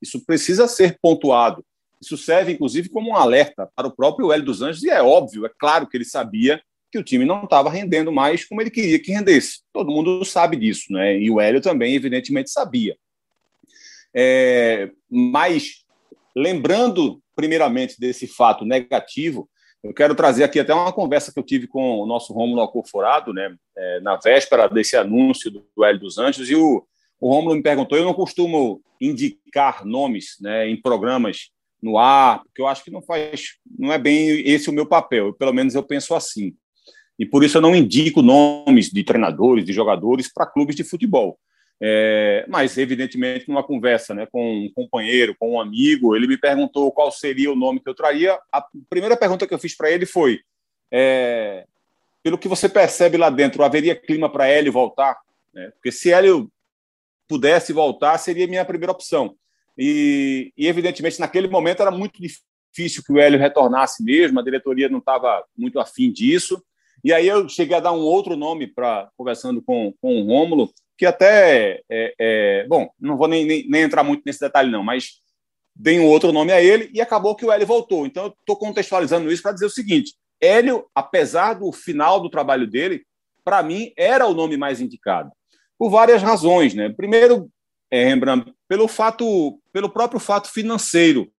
Isso 0.00 0.24
precisa 0.24 0.66
ser 0.66 0.98
pontuado. 1.02 1.62
Isso 2.00 2.16
serve, 2.16 2.52
inclusive, 2.52 2.88
como 2.88 3.10
um 3.10 3.16
alerta 3.16 3.70
para 3.76 3.86
o 3.86 3.94
próprio 3.94 4.32
Hélio 4.32 4.46
dos 4.46 4.62
Anjos, 4.62 4.82
e 4.82 4.88
é 4.88 5.02
óbvio, 5.02 5.44
é 5.44 5.50
claro 5.58 5.86
que 5.86 5.94
ele 5.94 6.06
sabia 6.06 6.58
que 6.90 6.98
o 6.98 7.04
time 7.04 7.26
não 7.26 7.44
estava 7.44 7.68
rendendo 7.68 8.10
mais 8.10 8.46
como 8.46 8.62
ele 8.62 8.70
queria 8.70 8.98
que 8.98 9.12
rendesse. 9.12 9.60
Todo 9.74 9.92
mundo 9.92 10.24
sabe 10.24 10.56
disso, 10.56 10.90
né? 10.90 11.18
E 11.18 11.30
o 11.30 11.38
Hélio 11.38 11.60
também, 11.60 11.94
evidentemente, 11.94 12.50
sabia. 12.50 12.96
É, 14.14 14.90
mas, 15.10 15.84
lembrando, 16.34 17.20
primeiramente, 17.34 18.00
desse 18.00 18.26
fato 18.26 18.64
negativo, 18.64 19.46
eu 19.82 19.94
quero 19.94 20.14
trazer 20.14 20.44
aqui 20.44 20.58
até 20.58 20.74
uma 20.74 20.92
conversa 20.92 21.32
que 21.32 21.38
eu 21.38 21.44
tive 21.44 21.66
com 21.66 22.00
o 22.00 22.06
nosso 22.06 22.32
Rômulo 22.32 22.60
Alcoforado, 22.60 23.32
né, 23.32 23.54
é, 23.76 24.00
na 24.00 24.16
véspera 24.16 24.68
desse 24.68 24.96
anúncio 24.96 25.50
do, 25.50 25.66
do 25.76 25.84
Hélio 25.84 26.00
dos 26.00 26.18
Anjos, 26.18 26.50
e 26.50 26.56
o, 26.56 26.84
o 27.20 27.30
Rômulo 27.30 27.54
me 27.54 27.62
perguntou, 27.62 27.96
eu 27.96 28.04
não 28.04 28.14
costumo 28.14 28.80
indicar 29.00 29.84
nomes 29.84 30.36
né, 30.40 30.68
em 30.68 30.80
programas 30.80 31.50
no 31.82 31.98
ar, 31.98 32.42
porque 32.44 32.60
eu 32.60 32.66
acho 32.66 32.82
que 32.82 32.90
não 32.90 33.02
faz, 33.02 33.54
não 33.78 33.92
é 33.92 33.98
bem 33.98 34.40
esse 34.48 34.68
o 34.68 34.72
meu 34.72 34.86
papel, 34.86 35.32
pelo 35.34 35.52
menos 35.52 35.74
eu 35.74 35.82
penso 35.82 36.14
assim. 36.14 36.54
E 37.18 37.24
por 37.24 37.44
isso 37.44 37.58
eu 37.58 37.62
não 37.62 37.74
indico 37.74 38.22
nomes 38.22 38.90
de 38.90 39.02
treinadores, 39.04 39.64
de 39.64 39.72
jogadores 39.72 40.32
para 40.32 40.46
clubes 40.46 40.76
de 40.76 40.84
futebol. 40.84 41.38
É, 41.80 42.44
mas, 42.48 42.78
evidentemente, 42.78 43.48
numa 43.48 43.62
conversa 43.62 44.14
né, 44.14 44.26
com 44.26 44.64
um 44.64 44.72
companheiro, 44.74 45.36
com 45.38 45.52
um 45.52 45.60
amigo, 45.60 46.16
ele 46.16 46.26
me 46.26 46.38
perguntou 46.38 46.90
qual 46.90 47.10
seria 47.10 47.52
o 47.52 47.56
nome 47.56 47.80
que 47.80 47.88
eu 47.88 47.94
traria. 47.94 48.38
A 48.50 48.64
primeira 48.88 49.16
pergunta 49.16 49.46
que 49.46 49.52
eu 49.52 49.58
fiz 49.58 49.76
para 49.76 49.90
ele 49.90 50.06
foi: 50.06 50.40
é, 50.90 51.66
pelo 52.22 52.38
que 52.38 52.48
você 52.48 52.68
percebe 52.68 53.16
lá 53.16 53.28
dentro, 53.28 53.62
haveria 53.62 53.94
clima 53.94 54.30
para 54.30 54.48
Hélio 54.48 54.72
voltar? 54.72 55.16
É, 55.54 55.70
porque 55.70 55.92
se 55.92 56.12
Hélio 56.12 56.50
pudesse 57.28 57.72
voltar, 57.72 58.16
seria 58.18 58.46
minha 58.46 58.64
primeira 58.64 58.92
opção. 58.92 59.36
E, 59.76 60.52
e, 60.56 60.66
evidentemente, 60.66 61.20
naquele 61.20 61.48
momento 61.48 61.82
era 61.82 61.90
muito 61.90 62.20
difícil 62.20 63.02
que 63.04 63.12
o 63.12 63.18
Hélio 63.18 63.38
retornasse 63.38 64.02
mesmo, 64.02 64.40
a 64.40 64.42
diretoria 64.42 64.88
não 64.88 64.98
estava 64.98 65.44
muito 65.56 65.78
afim 65.78 66.10
disso. 66.10 66.62
E 67.04 67.12
aí 67.12 67.28
eu 67.28 67.48
cheguei 67.48 67.76
a 67.76 67.80
dar 67.80 67.92
um 67.92 68.00
outro 68.00 68.36
nome 68.36 68.66
para 68.66 69.10
conversando 69.16 69.60
com, 69.62 69.92
com 70.00 70.22
o 70.22 70.26
Rômulo, 70.26 70.72
que 70.96 71.04
até 71.04 71.82
é, 71.90 72.14
é, 72.18 72.66
bom, 72.68 72.88
não 72.98 73.16
vou 73.16 73.28
nem, 73.28 73.44
nem, 73.44 73.68
nem, 73.68 73.82
entrar 73.82 74.02
muito 74.02 74.22
nesse 74.24 74.40
detalhe, 74.40 74.70
não, 74.70 74.82
mas 74.82 75.20
dei 75.74 75.98
um 76.00 76.06
outro 76.06 76.32
nome 76.32 76.52
a 76.52 76.62
ele 76.62 76.90
e 76.94 77.00
acabou 77.00 77.36
que 77.36 77.44
o 77.44 77.52
Hélio 77.52 77.66
voltou. 77.66 78.06
Então, 78.06 78.24
eu 78.24 78.34
estou 78.40 78.56
contextualizando 78.56 79.30
isso 79.30 79.42
para 79.42 79.52
dizer 79.52 79.66
o 79.66 79.70
seguinte: 79.70 80.14
Hélio, 80.40 80.86
apesar 80.94 81.54
do 81.54 81.70
final 81.70 82.20
do 82.20 82.30
trabalho 82.30 82.66
dele, 82.66 83.04
para 83.44 83.62
mim 83.62 83.92
era 83.96 84.26
o 84.26 84.34
nome 84.34 84.56
mais 84.56 84.80
indicado, 84.80 85.30
por 85.78 85.90
várias 85.90 86.22
razões. 86.22 86.74
Né? 86.74 86.88
Primeiro, 86.88 87.50
é, 87.90 88.04
Rembrandt, 88.04 88.52
pelo 88.68 88.88
fato, 88.88 89.60
pelo 89.72 89.90
próprio 89.90 90.18
fato 90.18 90.50
financeiro, 90.50 91.30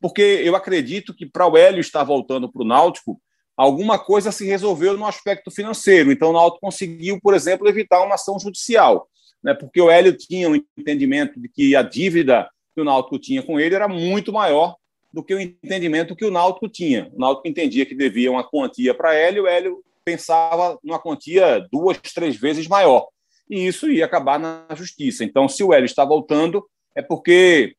porque 0.00 0.22
eu 0.22 0.54
acredito 0.54 1.14
que 1.14 1.26
para 1.26 1.46
o 1.46 1.56
Hélio 1.56 1.80
estar 1.80 2.04
voltando 2.04 2.50
para 2.50 2.62
o 2.62 2.66
Náutico, 2.66 3.20
alguma 3.56 3.98
coisa 3.98 4.30
se 4.30 4.44
resolveu 4.44 4.96
no 4.96 5.06
aspecto 5.06 5.50
financeiro. 5.50 6.12
Então, 6.12 6.30
o 6.30 6.32
Náutico 6.32 6.60
conseguiu, 6.60 7.18
por 7.20 7.34
exemplo, 7.34 7.68
evitar 7.68 8.04
uma 8.04 8.16
ação 8.16 8.38
judicial, 8.38 9.08
né? 9.42 9.54
porque 9.54 9.80
o 9.80 9.90
Hélio 9.90 10.16
tinha 10.16 10.48
um 10.50 10.56
entendimento 10.76 11.40
de 11.40 11.48
que 11.48 11.74
a 11.74 11.82
dívida 11.82 12.48
que 12.74 12.80
o 12.80 12.84
Náutico 12.84 13.18
tinha 13.18 13.42
com 13.42 13.58
ele 13.58 13.74
era 13.74 13.88
muito 13.88 14.32
maior 14.32 14.76
do 15.10 15.24
que 15.24 15.34
o 15.34 15.40
entendimento 15.40 16.14
que 16.14 16.26
o 16.26 16.30
Náutico 16.30 16.68
tinha. 16.68 17.10
O 17.14 17.18
Náutico 17.18 17.48
entendia 17.48 17.86
que 17.86 17.94
devia 17.94 18.30
uma 18.30 18.44
quantia 18.44 18.92
para 18.92 19.14
Hélio, 19.14 19.44
o 19.44 19.46
Hélio 19.46 19.82
pensava 20.04 20.78
numa 20.84 20.98
quantia 20.98 21.66
duas, 21.72 21.98
três 21.98 22.36
vezes 22.36 22.68
maior. 22.68 23.08
E 23.48 23.66
isso 23.66 23.90
ia 23.90 24.04
acabar 24.04 24.38
na 24.38 24.66
justiça. 24.74 25.24
Então, 25.24 25.48
se 25.48 25.64
o 25.64 25.72
Hélio 25.72 25.86
está 25.86 26.04
voltando, 26.04 26.68
é 26.94 27.00
porque 27.00 27.74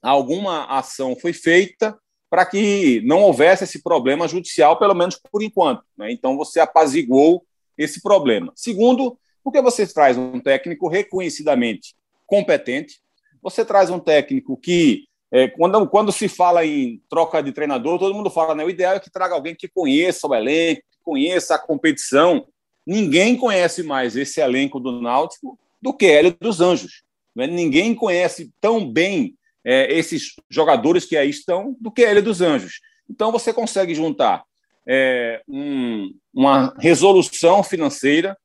alguma 0.00 0.66
ação 0.66 1.16
foi 1.16 1.32
feita 1.32 1.98
para 2.36 2.44
que 2.44 3.00
não 3.06 3.22
houvesse 3.22 3.64
esse 3.64 3.82
problema 3.82 4.28
judicial, 4.28 4.78
pelo 4.78 4.92
menos 4.92 5.18
por 5.32 5.42
enquanto. 5.42 5.82
Né? 5.96 6.12
Então, 6.12 6.36
você 6.36 6.60
apaziguou 6.60 7.46
esse 7.78 8.02
problema. 8.02 8.52
Segundo, 8.54 9.18
porque 9.42 9.62
você 9.62 9.86
traz 9.86 10.18
um 10.18 10.38
técnico 10.38 10.86
reconhecidamente 10.86 11.94
competente, 12.26 13.00
você 13.42 13.64
traz 13.64 13.88
um 13.88 13.98
técnico 13.98 14.54
que, 14.54 15.04
é, 15.32 15.48
quando, 15.48 15.88
quando 15.88 16.12
se 16.12 16.28
fala 16.28 16.66
em 16.66 17.00
troca 17.08 17.42
de 17.42 17.52
treinador, 17.52 17.98
todo 17.98 18.14
mundo 18.14 18.28
fala, 18.28 18.54
né, 18.54 18.62
o 18.66 18.68
ideal 18.68 18.96
é 18.96 19.00
que 19.00 19.10
traga 19.10 19.34
alguém 19.34 19.54
que 19.54 19.66
conheça 19.66 20.28
o 20.28 20.34
elenco, 20.34 20.82
que 20.92 20.98
conheça 21.02 21.54
a 21.54 21.58
competição. 21.58 22.46
Ninguém 22.86 23.34
conhece 23.34 23.82
mais 23.82 24.14
esse 24.14 24.42
elenco 24.42 24.78
do 24.78 25.00
Náutico 25.00 25.58
do 25.80 25.90
que 25.90 26.04
Hélio 26.04 26.36
dos 26.38 26.60
Anjos. 26.60 27.02
Né? 27.34 27.46
Ninguém 27.46 27.94
conhece 27.94 28.52
tão 28.60 28.86
bem 28.86 29.34
é, 29.66 29.92
esses 29.92 30.36
jogadores 30.48 31.04
que 31.04 31.16
aí 31.16 31.28
estão 31.28 31.76
do 31.80 31.90
que 31.90 32.02
ele 32.02 32.22
dos 32.22 32.40
Anjos. 32.40 32.80
Então 33.10 33.32
você 33.32 33.52
consegue 33.52 33.96
juntar 33.96 34.44
é, 34.86 35.42
um, 35.48 36.14
uma 36.32 36.72
resolução 36.78 37.64
financeira 37.64 38.38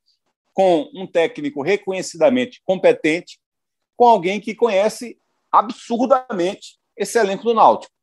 com 0.51 0.89
um 0.95 1.05
técnico 1.05 1.61
reconhecidamente 1.61 2.59
competente, 2.65 3.39
com 3.95 4.05
alguém 4.05 4.41
que 4.41 4.55
conhece 4.55 5.15
absurdamente 5.51 6.79
esse 6.97 7.19
elenco 7.19 7.43
do 7.43 7.53
Náutico. 7.53 7.93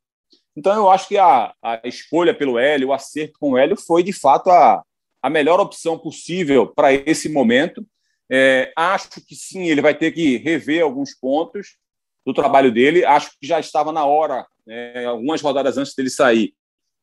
Então 0.57 0.75
eu 0.75 0.89
acho 0.89 1.09
que 1.09 1.19
a, 1.19 1.53
a 1.61 1.81
escolha 1.85 2.33
pelo 2.33 2.57
Hélio, 2.57 2.89
o 2.89 2.93
acerto 2.93 3.37
com 3.41 3.53
o 3.53 3.59
Hélio, 3.59 3.77
foi 3.77 4.05
de 4.05 4.13
fato 4.13 4.49
a, 4.49 4.83
a 5.21 5.29
melhor 5.29 5.59
opção 5.59 5.99
possível 5.99 6.69
para 6.69 6.93
esse 6.93 7.29
momento. 7.29 7.85
É, 8.31 8.73
acho 8.77 9.21
que 9.27 9.35
sim, 9.35 9.69
ele 9.69 9.81
vai 9.81 9.95
ter 9.95 10.13
que 10.13 10.37
rever 10.37 10.83
alguns 10.83 11.15
pontos, 11.15 11.77
do 12.25 12.35
trabalho 12.35 12.73
dele. 12.73 13.05
Acho 13.05 13.31
que 13.41 13.47
já 13.47 13.59
estava 13.59 13.93
na 13.93 14.05
hora, 14.05 14.47
né, 14.67 15.05
algumas 15.07 15.41
rodadas 15.41 15.79
antes 15.79 15.95
dele 15.95 16.11
sair, 16.11 16.55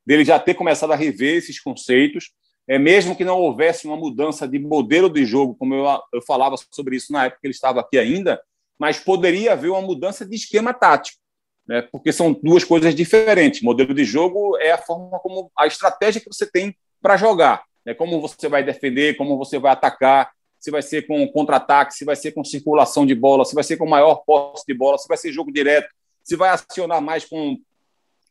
dele 0.06 0.24
já 0.24 0.40
ter 0.40 0.54
começado 0.54 0.92
a 0.92 0.96
rever 0.96 1.38
esses 1.38 1.60
conceitos, 1.60 2.32
é, 2.68 2.80
mesmo 2.80 3.16
que 3.16 3.26
não 3.26 3.40
houvesse 3.40 3.88
uma 3.88 3.98
mudança 3.98 4.48
de 4.48 4.60
modelo 4.60 5.10
de 5.10 5.26
jogo, 5.26 5.56
como 5.56 5.74
eu, 5.74 5.86
eu 6.14 6.22
falava 6.22 6.56
sobre 6.72 6.96
isso 6.96 7.12
na 7.12 7.26
época 7.26 7.42
que 7.42 7.48
ele 7.48 7.54
estava 7.54 7.80
aqui 7.80 7.98
ainda, 7.98 8.42
mas 8.78 9.00
poderia 9.00 9.54
haver 9.54 9.70
uma 9.70 9.82
mudança 9.82 10.26
de 10.26 10.36
esquema 10.36 10.74
tático, 10.74 11.20
né, 11.68 11.82
porque 11.92 12.12
são 12.12 12.34
duas 12.34 12.64
coisas 12.64 12.94
diferentes. 12.94 13.62
Modelo 13.62 13.94
de 13.94 14.04
jogo 14.04 14.58
é 14.58 14.72
a 14.72 14.78
forma 14.78 15.20
como 15.20 15.52
a 15.58 15.68
estratégia 15.68 16.22
que 16.22 16.32
você 16.32 16.50
tem 16.50 16.76
para 17.02 17.18
jogar, 17.18 17.64
né, 17.86 17.94
como 17.94 18.20
você 18.20 18.48
vai 18.48 18.64
defender, 18.64 19.16
como 19.16 19.38
você 19.38 19.60
vai 19.60 19.72
atacar, 19.72 20.32
se 20.66 20.72
vai 20.72 20.82
ser 20.82 21.06
com 21.06 21.28
contra-ataque, 21.28 21.94
se 21.94 22.04
vai 22.04 22.16
ser 22.16 22.32
com 22.32 22.44
circulação 22.44 23.06
de 23.06 23.14
bola, 23.14 23.46
se 23.46 23.54
vai 23.54 23.64
ser 23.64 23.78
com 23.78 23.86
maior 23.86 24.24
posse 24.26 24.64
de 24.68 24.74
bola, 24.74 24.98
se 24.98 25.08
vai 25.08 25.16
ser 25.16 25.32
jogo 25.32 25.54
direto, 25.54 25.88
se 26.24 26.36
vai 26.36 26.50
acionar 26.50 27.00
mais 27.00 27.24
com, 27.24 27.56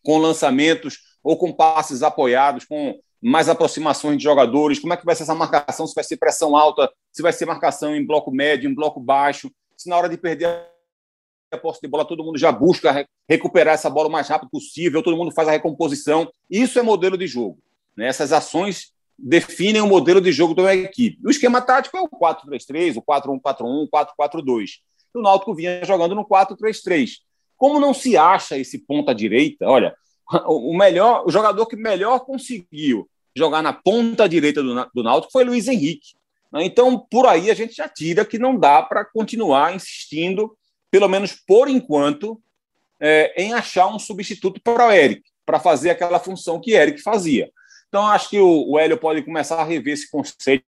com 0.03 0.19
lançamentos 0.19 0.99
ou 1.23 1.37
com 1.37 1.53
passes 1.53 2.03
apoiados, 2.03 2.65
com 2.65 2.99
mais 3.23 3.49
aproximações 3.49 4.19
de 4.19 4.25
jogadores, 4.25 4.81
como 4.81 4.93
é 4.93 4.97
que 4.97 5.05
vai 5.05 5.15
ser 5.15 5.23
essa 5.23 5.35
marcação, 5.35 5.87
se 5.87 5.95
vai 5.95 6.03
ser 6.03 6.17
pressão 6.17 6.57
alta, 6.57 6.91
se 7.13 7.23
vai 7.23 7.33
ser 7.33 7.47
marcação 7.47 7.95
em 7.95 8.05
bloco 8.05 8.33
médio, 8.33 8.69
em 8.69 8.75
bloco 8.75 8.99
baixo, 8.99 9.49
se 9.77 9.89
na 9.89 9.97
hora 9.97 10.09
de 10.09 10.19
perder 10.19 10.49
a 11.53 11.57
posse 11.57 11.81
de 11.81 11.87
bola 11.87 12.05
todo 12.05 12.25
mundo 12.25 12.37
já 12.37 12.51
busca 12.51 13.07
recuperar 13.29 13.75
essa 13.75 13.89
bola 13.89 14.09
o 14.09 14.11
mais 14.11 14.27
rápido 14.27 14.51
possível, 14.51 15.05
todo 15.05 15.17
mundo 15.17 15.31
faz 15.31 15.47
a 15.47 15.53
recomposição. 15.53 16.29
Isso 16.51 16.81
é 16.81 16.83
modelo 16.83 17.17
de 17.17 17.29
jogo. 17.29 17.61
Né? 17.97 18.09
Essas 18.09 18.33
ações 18.33 18.93
definem 19.19 19.81
o 19.81 19.87
modelo 19.87 20.21
de 20.21 20.33
jogo 20.33 20.55
da 20.55 20.75
equipe. 20.75 21.19
O 21.25 21.31
esquema 21.31 21.61
tático 21.61 21.97
é 21.97 22.01
o 22.01 22.09
4-3-3, 22.09 22.97
o 22.97 23.03
4-1-4-1, 23.03 23.39
o 23.63 23.89
4-4-2. 23.89 24.71
O 25.15 25.23
Náutico 25.23 25.55
vinha 25.55 25.85
jogando 25.85 26.15
no 26.15 26.25
4-3-3. 26.25 27.11
Como 27.57 27.79
não 27.79 27.95
se 27.95 28.17
acha 28.17 28.59
esse 28.59 28.79
ponta 28.79 29.15
direita, 29.15 29.67
olha, 29.67 29.95
o 30.47 30.77
melhor, 30.77 31.25
o 31.27 31.31
jogador 31.31 31.67
que 31.67 31.77
melhor 31.77 32.21
conseguiu 32.21 33.09
jogar 33.37 33.63
na 33.63 33.73
ponta 33.73 34.29
direita 34.29 34.63
do, 34.63 34.75
do 34.95 35.03
Náutico 35.03 35.33
foi 35.33 35.45
Luiz 35.45 35.69
Henrique. 35.69 36.15
Né? 36.53 36.65
Então, 36.65 36.99
por 36.99 37.27
aí 37.27 37.51
a 37.51 37.55
gente 37.55 37.75
já 37.75 37.89
tira 37.89 38.25
que 38.25 38.39
não 38.39 38.57
dá 38.57 38.83
para 38.83 39.05
continuar 39.05 39.75
insistindo, 39.75 40.57
pelo 40.91 41.09
menos 41.09 41.33
por 41.33 41.69
enquanto, 41.69 42.41
é, 43.01 43.43
em 43.43 43.53
achar 43.53 43.89
um 43.89 43.99
substituto 43.99 44.61
para 44.63 44.89
o 44.89 44.93
Eric, 44.93 45.23
para 45.45 45.61
fazer 45.61 45.91
aquela 45.91 46.19
função 46.19 46.61
que 46.61 46.73
Eric 46.73 47.03
fazia. 47.03 47.51
Então, 47.95 48.09
acho 48.09 48.29
que 48.29 48.41
o, 48.41 48.73
o 48.73 48.77
Hélio 48.77 48.99
pode 48.99 49.23
começar 49.23 49.55
a 49.55 49.63
rever 49.63 49.95
esse 49.95 50.11
conceito, 50.11 50.65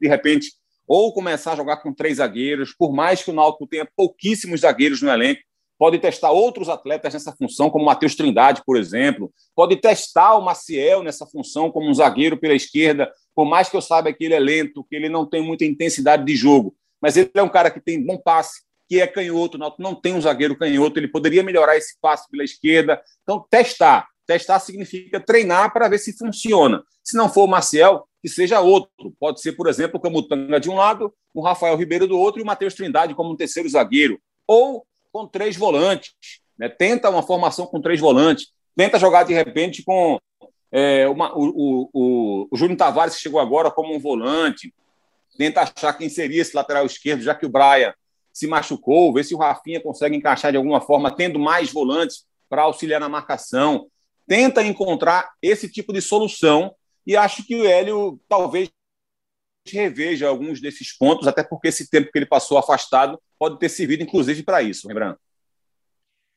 de 0.00 0.08
repente, 0.08 0.52
ou 0.88 1.12
começar 1.12 1.52
a 1.52 1.56
jogar 1.56 1.76
com 1.76 1.92
três 1.92 2.16
zagueiros, 2.16 2.72
por 2.74 2.90
mais 2.90 3.22
que 3.22 3.30
o 3.30 3.34
Náutico 3.34 3.66
tenha 3.66 3.86
pouquíssimos 3.94 4.62
zagueiros 4.62 5.02
no 5.02 5.10
elenco, 5.10 5.42
pode 5.78 5.98
testar 5.98 6.30
outros 6.30 6.70
atletas 6.70 7.12
nessa 7.12 7.36
função, 7.36 7.68
como 7.68 7.84
o 7.84 7.86
Matheus 7.86 8.14
Trindade, 8.14 8.62
por 8.64 8.78
exemplo, 8.78 9.30
pode 9.54 9.76
testar 9.76 10.36
o 10.36 10.40
Maciel 10.40 11.02
nessa 11.02 11.26
função 11.26 11.70
como 11.70 11.86
um 11.86 11.92
zagueiro 11.92 12.38
pela 12.38 12.54
esquerda, 12.54 13.12
por 13.34 13.44
mais 13.44 13.68
que 13.68 13.76
eu 13.76 13.82
saiba 13.82 14.10
que 14.10 14.24
ele 14.24 14.32
é 14.32 14.40
lento, 14.40 14.82
que 14.88 14.96
ele 14.96 15.10
não 15.10 15.28
tem 15.28 15.42
muita 15.42 15.66
intensidade 15.66 16.24
de 16.24 16.34
jogo, 16.34 16.74
mas 16.98 17.14
ele 17.14 17.30
é 17.34 17.42
um 17.42 17.48
cara 17.50 17.70
que 17.70 17.78
tem 17.78 18.02
bom 18.02 18.16
passe, 18.16 18.62
que 18.88 18.98
é 19.02 19.06
canhoto, 19.06 19.58
não 19.78 19.94
tem 19.94 20.14
um 20.14 20.20
zagueiro 20.22 20.56
canhoto, 20.56 20.98
ele 20.98 21.08
poderia 21.08 21.42
melhorar 21.42 21.76
esse 21.76 22.00
passe 22.00 22.26
pela 22.30 22.42
esquerda. 22.42 23.02
Então, 23.22 23.44
testar. 23.50 24.08
Testar 24.30 24.60
significa 24.60 25.18
treinar 25.18 25.72
para 25.72 25.88
ver 25.88 25.98
se 25.98 26.16
funciona. 26.16 26.84
Se 27.02 27.16
não 27.16 27.28
for 27.28 27.46
o 27.46 27.48
Maciel, 27.48 28.06
que 28.22 28.28
seja 28.28 28.60
outro. 28.60 29.12
Pode 29.18 29.40
ser, 29.40 29.54
por 29.54 29.66
exemplo, 29.66 29.98
o 29.98 30.00
Camutanga 30.00 30.60
de 30.60 30.70
um 30.70 30.76
lado, 30.76 31.12
o 31.34 31.42
Rafael 31.42 31.76
Ribeiro 31.76 32.06
do 32.06 32.16
outro 32.16 32.40
e 32.40 32.44
o 32.44 32.46
Matheus 32.46 32.74
Trindade 32.74 33.12
como 33.12 33.32
um 33.32 33.36
terceiro 33.36 33.68
zagueiro. 33.68 34.20
Ou 34.46 34.86
com 35.10 35.26
três 35.26 35.56
volantes. 35.56 36.12
Né? 36.56 36.68
Tenta 36.68 37.10
uma 37.10 37.24
formação 37.24 37.66
com 37.66 37.80
três 37.80 37.98
volantes. 37.98 38.52
Tenta 38.76 39.00
jogar, 39.00 39.24
de 39.24 39.34
repente, 39.34 39.82
com 39.82 40.16
é, 40.70 41.08
uma, 41.08 41.36
o, 41.36 41.88
o, 41.92 42.48
o, 42.52 42.56
Júnior 42.56 42.78
Tavares, 42.78 43.16
que 43.16 43.22
chegou 43.22 43.40
agora 43.40 43.68
como 43.68 43.92
um 43.92 43.98
volante. 43.98 44.72
Tenta 45.36 45.62
achar 45.62 45.92
quem 45.94 46.08
seria 46.08 46.40
esse 46.40 46.54
lateral 46.54 46.86
esquerdo, 46.86 47.22
já 47.22 47.34
que 47.34 47.46
o 47.46 47.50
Braia 47.50 47.96
se 48.32 48.46
machucou. 48.46 49.12
Ver 49.12 49.24
se 49.24 49.34
o 49.34 49.38
Rafinha 49.38 49.80
consegue 49.80 50.14
encaixar 50.14 50.52
de 50.52 50.56
alguma 50.56 50.80
forma, 50.80 51.10
tendo 51.10 51.40
mais 51.40 51.72
volantes 51.72 52.26
para 52.48 52.62
auxiliar 52.62 53.00
na 53.00 53.08
marcação. 53.08 53.88
Tenta 54.30 54.62
encontrar 54.62 55.32
esse 55.42 55.68
tipo 55.68 55.92
de 55.92 56.00
solução. 56.00 56.72
E 57.04 57.16
acho 57.16 57.44
que 57.44 57.56
o 57.56 57.66
Hélio 57.66 58.20
talvez 58.28 58.70
reveja 59.66 60.28
alguns 60.28 60.60
desses 60.60 60.96
pontos, 60.96 61.26
até 61.26 61.42
porque 61.42 61.66
esse 61.66 61.90
tempo 61.90 62.12
que 62.12 62.16
ele 62.16 62.26
passou 62.26 62.56
afastado 62.56 63.20
pode 63.36 63.58
ter 63.58 63.68
servido, 63.68 64.04
inclusive, 64.04 64.44
para 64.44 64.62
isso, 64.62 64.86
lembrando. 64.86 65.18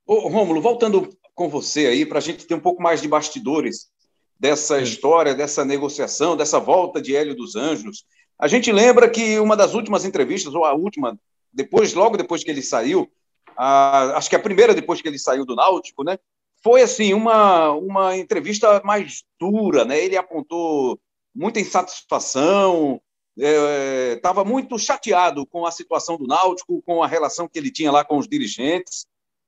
Ô, 0.07 0.27
Rômulo, 0.27 0.59
voltando 0.59 1.07
com 1.35 1.47
você 1.47 1.85
aí, 1.85 2.03
para 2.03 2.17
a 2.17 2.21
gente 2.21 2.47
ter 2.47 2.55
um 2.55 2.59
pouco 2.59 2.81
mais 2.81 3.00
de 3.00 3.07
bastidores 3.07 3.91
dessa 4.39 4.81
história, 4.81 5.35
dessa 5.35 5.63
negociação, 5.63 6.35
dessa 6.35 6.59
volta 6.59 7.00
de 7.00 7.15
Hélio 7.15 7.35
dos 7.35 7.55
Anjos. 7.55 8.05
A 8.39 8.47
gente 8.47 8.71
lembra 8.71 9.07
que 9.07 9.38
uma 9.38 9.55
das 9.55 9.75
últimas 9.75 10.03
entrevistas, 10.03 10.55
ou 10.55 10.65
a 10.65 10.73
última, 10.73 11.15
depois, 11.53 11.93
logo 11.93 12.17
depois 12.17 12.43
que 12.43 12.50
ele 12.50 12.63
saiu, 12.63 13.07
a, 13.55 14.17
acho 14.17 14.31
que 14.31 14.35
a 14.35 14.39
primeira 14.39 14.73
depois 14.73 15.00
que 15.00 15.07
ele 15.07 15.19
saiu 15.19 15.45
do 15.45 15.55
Náutico, 15.55 16.03
né? 16.03 16.17
Foi 16.63 16.82
assim 16.82 17.13
uma, 17.13 17.72
uma 17.72 18.17
entrevista 18.17 18.82
mais 18.86 19.24
dura, 19.39 19.84
né? 19.84 20.00
Ele 20.00 20.15
apontou 20.15 20.98
muita 21.36 21.60
insatisfação, 21.60 23.01
estava 23.38 24.41
é, 24.41 24.46
muito 24.46 24.77
chateado 24.77 25.46
com 25.46 25.65
a 25.65 25.72
situação 25.72 26.17
do 26.17 26.27
Náutico, 26.27 26.82
com 26.84 27.03
a 27.03 27.08
relação 27.08 27.48
que 27.48 27.58
ele 27.58 27.72
tinha 27.72 27.91
lá 27.91 28.05
com 28.05 28.17
os 28.17 28.27
dirigentes. 28.27 29.05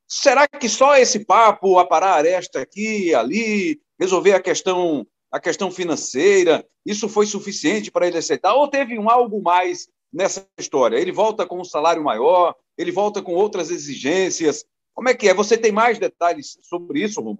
Será 0.07 0.47
que 0.47 0.67
só 0.67 0.97
esse 0.97 1.25
papo, 1.25 1.79
aparar 1.79 2.13
a 2.13 2.15
aresta 2.15 2.61
aqui 2.61 3.07
e 3.07 3.15
ali, 3.15 3.79
resolver 3.99 4.33
a 4.33 4.41
questão, 4.41 5.05
a 5.31 5.39
questão 5.39 5.71
financeira, 5.71 6.65
isso 6.85 7.09
foi 7.09 7.25
suficiente 7.25 7.91
para 7.91 8.07
ele 8.07 8.17
aceitar? 8.17 8.53
Ou 8.53 8.67
teve 8.67 8.99
um 8.99 9.09
algo 9.09 9.41
mais 9.41 9.87
nessa 10.13 10.47
história? 10.59 10.97
Ele 10.97 11.11
volta 11.11 11.45
com 11.45 11.59
um 11.59 11.65
salário 11.65 12.03
maior, 12.03 12.55
ele 12.77 12.91
volta 12.91 13.21
com 13.21 13.33
outras 13.33 13.71
exigências. 13.71 14.65
Como 14.95 15.09
é 15.09 15.13
que 15.13 15.27
é? 15.27 15.33
Você 15.33 15.57
tem 15.57 15.73
mais 15.73 15.99
detalhes 15.99 16.57
sobre 16.63 17.01
isso, 17.03 17.19
Romulo? 17.19 17.39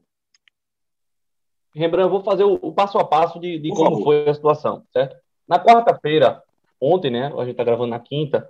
Rembrandt, 1.74 2.04
eu 2.04 2.10
vou 2.10 2.24
fazer 2.24 2.44
o, 2.44 2.60
o, 2.62 2.72
passo 2.72 2.98
a 2.98 3.06
passo 3.06 3.40
de, 3.40 3.58
de 3.58 3.70
como 3.70 3.92
favor. 3.92 4.04
foi 4.04 4.30
a 4.30 4.34
situação, 4.34 4.84
certo? 4.92 5.16
Na 5.48 5.58
quarta-feira, 5.58 6.44
ontem, 6.80 7.10
né? 7.10 7.28
A 7.28 7.40
gente 7.40 7.52
está 7.52 7.64
gravando 7.64 7.90
na 7.90 8.00
quinta. 8.00 8.50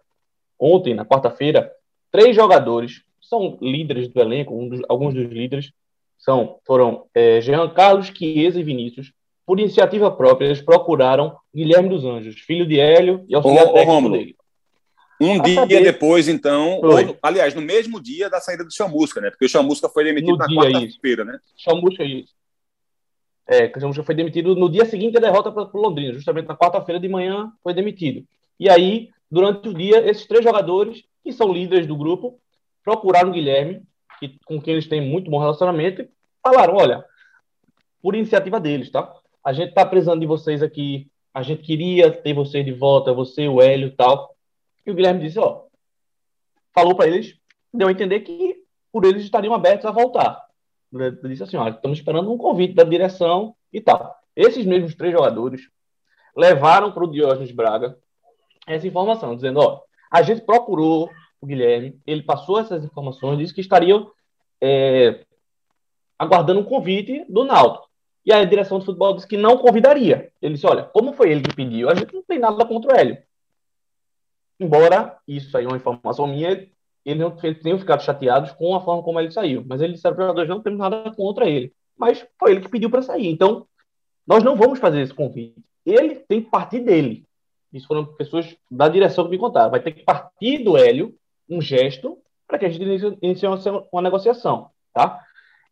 Ontem, 0.60 0.94
na 0.94 1.06
quarta-feira, 1.06 1.72
três 2.12 2.36
jogadores 2.36 3.04
são 3.22 3.58
líderes 3.62 4.08
do 4.08 4.20
elenco, 4.20 4.56
um 4.56 4.70
dos, 4.70 4.82
alguns 4.88 5.14
dos 5.14 5.32
líderes 5.32 5.72
são, 6.18 6.60
foram 6.66 7.06
é, 7.14 7.42
Jean 7.42 7.70
Carlos, 7.70 8.08
Chiesa 8.08 8.60
e 8.60 8.64
Vinícius. 8.64 9.12
Por 9.46 9.60
iniciativa 9.60 10.10
própria, 10.10 10.48
eles 10.48 10.62
procuraram 10.62 11.36
Guilherme 11.54 11.90
dos 11.90 12.04
Anjos, 12.04 12.40
filho 12.40 12.66
de 12.66 12.80
Hélio 12.80 13.24
e 13.28 13.36
auxiliar 13.36 13.68
ô, 13.68 13.74
técnico 13.74 14.10
dele. 14.10 14.36
Um 15.20 15.42
dia 15.42 15.62
saber... 15.62 15.84
depois, 15.84 16.28
então, 16.28 16.82
ou, 16.82 17.18
aliás, 17.22 17.54
no 17.54 17.62
mesmo 17.62 18.02
dia 18.02 18.30
da 18.30 18.42
saída 18.42 18.64
do 18.64 18.74
Chamusca, 18.74 19.22
né? 19.22 19.30
Porque 19.30 19.46
o 19.46 19.50
Chamusca 19.50 19.88
foi 19.88 20.04
demitido 20.04 20.34
no 20.34 20.38
na 20.38 20.48
quarta-feira, 20.48 21.24
né? 21.24 21.40
Chamusca, 21.56 22.04
isso. 22.04 22.34
É, 23.48 23.72
o 23.76 23.80
Chamusca 23.80 24.04
foi 24.04 24.16
demitido 24.16 24.56
no 24.56 24.70
dia 24.70 24.86
seguinte 24.86 25.14
da 25.14 25.22
derrota 25.22 25.52
para 25.52 25.70
o 25.72 25.82
Londrina, 25.82 26.14
justamente 26.14 26.48
na 26.48 26.58
quarta-feira 26.58 27.00
de 27.00 27.08
manhã 27.08 27.52
foi 27.64 27.74
demitido. 27.74 28.26
E 28.60 28.70
aí, 28.70 29.10
durante 29.32 29.70
o 29.70 29.74
dia, 29.74 30.10
esses 30.10 30.26
três 30.26 30.44
jogadores, 30.44 31.04
que 31.24 31.32
são 31.32 31.54
líderes 31.54 31.88
do 31.88 31.96
grupo, 31.96 32.40
procuraram 32.84 33.30
o 33.30 33.34
Guilherme, 33.34 33.84
que, 34.20 34.38
com 34.46 34.62
quem 34.62 34.74
eles 34.74 34.88
têm 34.88 35.02
muito 35.02 35.30
bom 35.32 35.40
relacionamento, 35.40 36.02
e 36.02 36.10
falaram: 36.44 36.76
olha, 36.76 37.06
por 38.02 38.16
iniciativa 38.16 38.60
deles, 38.60 38.90
tá? 38.90 39.14
A 39.44 39.54
gente 39.54 39.74
tá 39.74 39.86
precisando 39.86 40.20
de 40.20 40.26
vocês 40.26 40.62
aqui, 40.62 41.08
a 41.34 41.42
gente 41.42 41.62
queria 41.62 42.12
ter 42.12 42.34
vocês 42.34 42.66
de 42.66 42.72
volta, 42.72 43.14
você, 43.14 43.48
o 43.48 43.62
Hélio 43.62 43.88
e 43.88 43.92
tal. 43.92 44.35
E 44.86 44.92
o 44.92 44.96
Guilherme 44.96 45.22
disse: 45.22 45.40
ó, 45.40 45.64
falou 46.74 46.96
para 46.96 47.08
eles, 47.08 47.38
deu 47.74 47.88
a 47.88 47.92
entender 47.92 48.22
que 48.22 48.64
por 48.92 49.06
eles 49.06 49.24
estariam 49.24 49.54
abertos 49.54 49.86
a 49.86 49.92
voltar. 49.92 50.46
Ele 50.94 51.30
disse 51.30 51.44
assim: 51.44 51.58
olha, 51.58 51.72
estamos 51.72 51.98
esperando 51.98 52.32
um 52.32 52.38
convite 52.38 52.74
da 52.74 52.84
direção 52.84 53.56
e 53.72 53.82
tal. 53.82 54.16
Esses 54.36 54.66
mesmos 54.66 54.96
três 54.96 55.14
jogadores 55.14 55.70
levaram 56.36 56.92
para 56.92 57.04
o 57.04 57.12
Diógenes 57.12 57.52
Braga 57.52 57.98
essa 58.68 58.88
informação, 58.88 59.36
dizendo: 59.36 59.60
ó, 59.60 59.82
a 60.12 60.22
gente 60.22 60.42
procurou 60.42 61.10
o 61.42 61.46
Guilherme, 61.46 62.00
ele 62.06 62.24
passou 62.24 62.60
essas 62.60 62.84
informações, 62.84 63.38
disse 63.38 63.54
que 63.54 63.62
estariam 63.62 64.12
é, 64.62 65.26
aguardando 66.18 66.60
um 66.60 66.66
convite 66.66 67.26
do 67.30 67.44
Náutico. 67.44 67.86
E 68.26 68.34
a 68.34 68.44
direção 68.44 68.80
do 68.80 68.86
futebol 68.86 69.14
disse 69.14 69.28
que 69.28 69.38
não 69.38 69.58
convidaria. 69.58 70.32
Ele 70.42 70.56
disse: 70.56 70.66
olha, 70.66 70.84
como 70.84 71.14
foi 71.14 71.32
ele 71.32 71.42
que 71.42 71.56
pediu, 71.56 71.90
a 71.90 71.96
gente 71.96 72.14
não 72.14 72.24
tem 72.24 72.40
nada 72.40 72.66
contra 72.66 72.94
o 72.94 72.98
Hélio. 72.98 73.18
Embora 74.60 75.18
isso 75.28 75.58
aí 75.58 75.66
é 75.66 75.68
uma 75.68 75.78
informação 75.78 76.28
minha, 76.28 76.68
eles 77.06 77.22
não 77.22 77.32
tenham 77.32 77.80
ficado 77.80 78.04
chateados 78.04 78.52
com 78.54 78.76
a 78.76 78.82
forma 78.82 79.04
como 79.04 79.20
ele 79.20 79.32
saiu. 79.32 79.64
Mas 79.68 79.82
eles 79.82 79.96
disseram 79.96 80.16
para 80.16 80.24
os 80.24 80.28
jogadores: 80.28 80.50
não 80.50 80.62
temos 80.62 80.80
nada 80.80 81.12
contra 81.16 81.48
ele. 81.50 81.74
Mas 81.98 82.26
foi 82.40 82.52
ele 82.52 82.62
que 82.62 82.70
pediu 82.70 82.90
para 82.90 83.02
sair. 83.02 83.28
Então, 83.28 83.68
nós 84.26 84.44
não 84.44 84.56
vamos 84.56 84.80
fazer 84.80 85.02
esse 85.02 85.14
convite. 85.14 85.56
Ele 85.86 86.16
tem 86.16 86.42
que 86.42 86.50
partir 86.50 86.80
dele. 86.80 87.26
Isso 87.72 87.88
foram 87.88 88.06
pessoas 88.06 88.56
da 88.72 88.88
direção 88.88 89.26
que 89.26 89.32
me 89.32 89.38
contaram. 89.38 89.70
Vai 89.70 89.82
ter 89.82 89.92
que 89.92 90.04
partir 90.04 90.64
do 90.64 90.78
Hélio 90.78 91.14
um 91.50 91.62
gesto 91.62 92.18
para 92.48 92.58
que 92.58 92.66
a 92.66 92.70
gente 92.70 93.18
inicie 93.22 93.48
uma, 93.48 93.86
uma 93.92 94.02
negociação, 94.02 94.70
tá? 94.94 95.22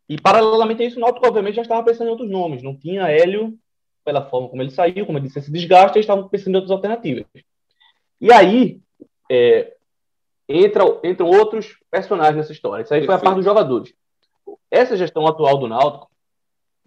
E, 0.08 0.20
paralelamente 0.20 0.84
a 0.84 0.86
isso, 0.86 0.98
o 0.98 1.00
Náutico, 1.00 1.26
obviamente, 1.26 1.56
já 1.56 1.62
estava 1.62 1.84
pensando 1.84 2.08
em 2.08 2.12
outros 2.12 2.30
nomes. 2.30 2.62
Não 2.62 2.76
tinha 2.76 3.10
Hélio, 3.10 3.58
pela 4.04 4.26
forma 4.26 4.50
como 4.50 4.62
ele 4.62 4.70
saiu, 4.70 5.06
como 5.06 5.18
ele 5.18 5.28
disse, 5.28 5.40
esse 5.40 5.52
desgaste, 5.52 5.98
eles 5.98 6.04
estavam 6.04 6.28
pensando 6.28 6.56
em 6.56 6.58
outras 6.58 6.72
alternativas. 6.72 7.26
E 8.24 8.32
aí, 8.32 8.80
é, 9.30 9.74
entra, 10.48 10.86
entram 11.04 11.28
outros 11.28 11.76
personagens 11.92 12.38
nessa 12.38 12.54
história. 12.54 12.82
Isso 12.82 12.94
aí 12.94 13.06
foi 13.06 13.16
a 13.16 13.20
parte 13.20 13.36
dos 13.36 13.44
jogadores. 13.44 13.94
Essa 14.72 14.96
gestão 14.96 15.28
atual 15.28 15.58
do 15.58 15.68
Náutico, 15.68 16.10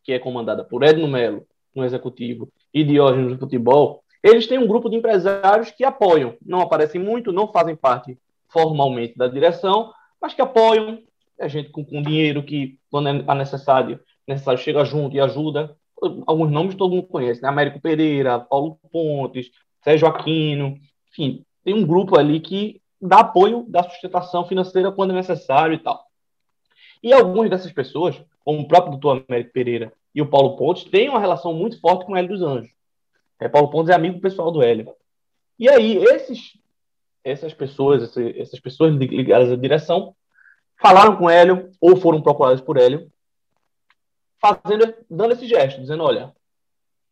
que 0.02 0.14
é 0.14 0.18
comandada 0.18 0.64
por 0.64 0.82
Edno 0.82 1.06
Melo, 1.06 1.46
no 1.74 1.84
executivo, 1.84 2.48
e 2.72 2.82
Diógenes 2.82 3.32
no 3.32 3.38
futebol, 3.38 4.02
eles 4.22 4.46
têm 4.46 4.58
um 4.58 4.66
grupo 4.66 4.88
de 4.88 4.96
empresários 4.96 5.70
que 5.70 5.84
apoiam. 5.84 6.38
Não 6.42 6.62
aparecem 6.62 6.98
muito, 6.98 7.30
não 7.30 7.52
fazem 7.52 7.76
parte 7.76 8.18
formalmente 8.48 9.18
da 9.18 9.28
direção, 9.28 9.92
mas 10.18 10.32
que 10.32 10.40
apoiam, 10.40 11.02
a 11.38 11.48
gente 11.48 11.68
com, 11.68 11.84
com 11.84 12.00
dinheiro 12.00 12.42
que, 12.42 12.78
quando 12.90 13.10
é 13.10 13.34
necessário, 13.34 14.00
necessário 14.26 14.58
chega 14.58 14.86
junto 14.86 15.14
e 15.14 15.20
ajuda. 15.20 15.76
alguns 16.26 16.50
nomes 16.50 16.74
todo 16.76 16.94
mundo 16.94 17.08
conhece, 17.08 17.42
né? 17.42 17.48
Américo 17.50 17.78
Pereira, 17.78 18.40
Paulo 18.40 18.78
Pontes, 18.90 19.50
Sérgio 19.84 20.08
Aquino, 20.08 20.78
enfim, 21.16 21.44
tem 21.64 21.74
um 21.74 21.86
grupo 21.86 22.18
ali 22.18 22.40
que 22.40 22.80
dá 23.00 23.20
apoio, 23.20 23.64
dá 23.68 23.82
sustentação 23.82 24.46
financeira 24.46 24.92
quando 24.92 25.12
é 25.12 25.14
necessário 25.14 25.74
e 25.74 25.78
tal. 25.78 26.04
E 27.02 27.12
algumas 27.12 27.50
dessas 27.50 27.72
pessoas, 27.72 28.20
como 28.44 28.60
o 28.60 28.68
próprio 28.68 28.92
doutor 28.92 29.24
Américo 29.28 29.52
Pereira 29.52 29.92
e 30.14 30.20
o 30.20 30.28
Paulo 30.28 30.56
Pontes, 30.56 30.84
têm 30.84 31.08
uma 31.08 31.20
relação 31.20 31.52
muito 31.52 31.80
forte 31.80 32.04
com 32.04 32.12
o 32.12 32.16
Hélio 32.16 32.30
dos 32.30 32.42
Anjos. 32.42 32.70
É, 33.40 33.48
Paulo 33.48 33.70
Pontes 33.70 33.90
é 33.90 33.94
amigo 33.94 34.20
pessoal 34.20 34.50
do 34.50 34.62
Hélio. 34.62 34.92
E 35.58 35.68
aí, 35.68 35.96
esses, 35.96 36.58
essas 37.24 37.54
pessoas, 37.54 38.16
essas 38.16 38.60
pessoas 38.60 38.94
ligadas 38.94 39.50
à 39.50 39.56
direção, 39.56 40.14
falaram 40.80 41.16
com 41.16 41.24
o 41.24 41.30
Hélio, 41.30 41.70
ou 41.80 41.96
foram 41.96 42.20
procuradas 42.20 42.60
por 42.60 42.76
Hélio, 42.76 43.10
fazendo, 44.40 44.94
dando 45.10 45.32
esse 45.32 45.46
gesto, 45.46 45.80
dizendo, 45.80 46.02
olha, 46.02 46.34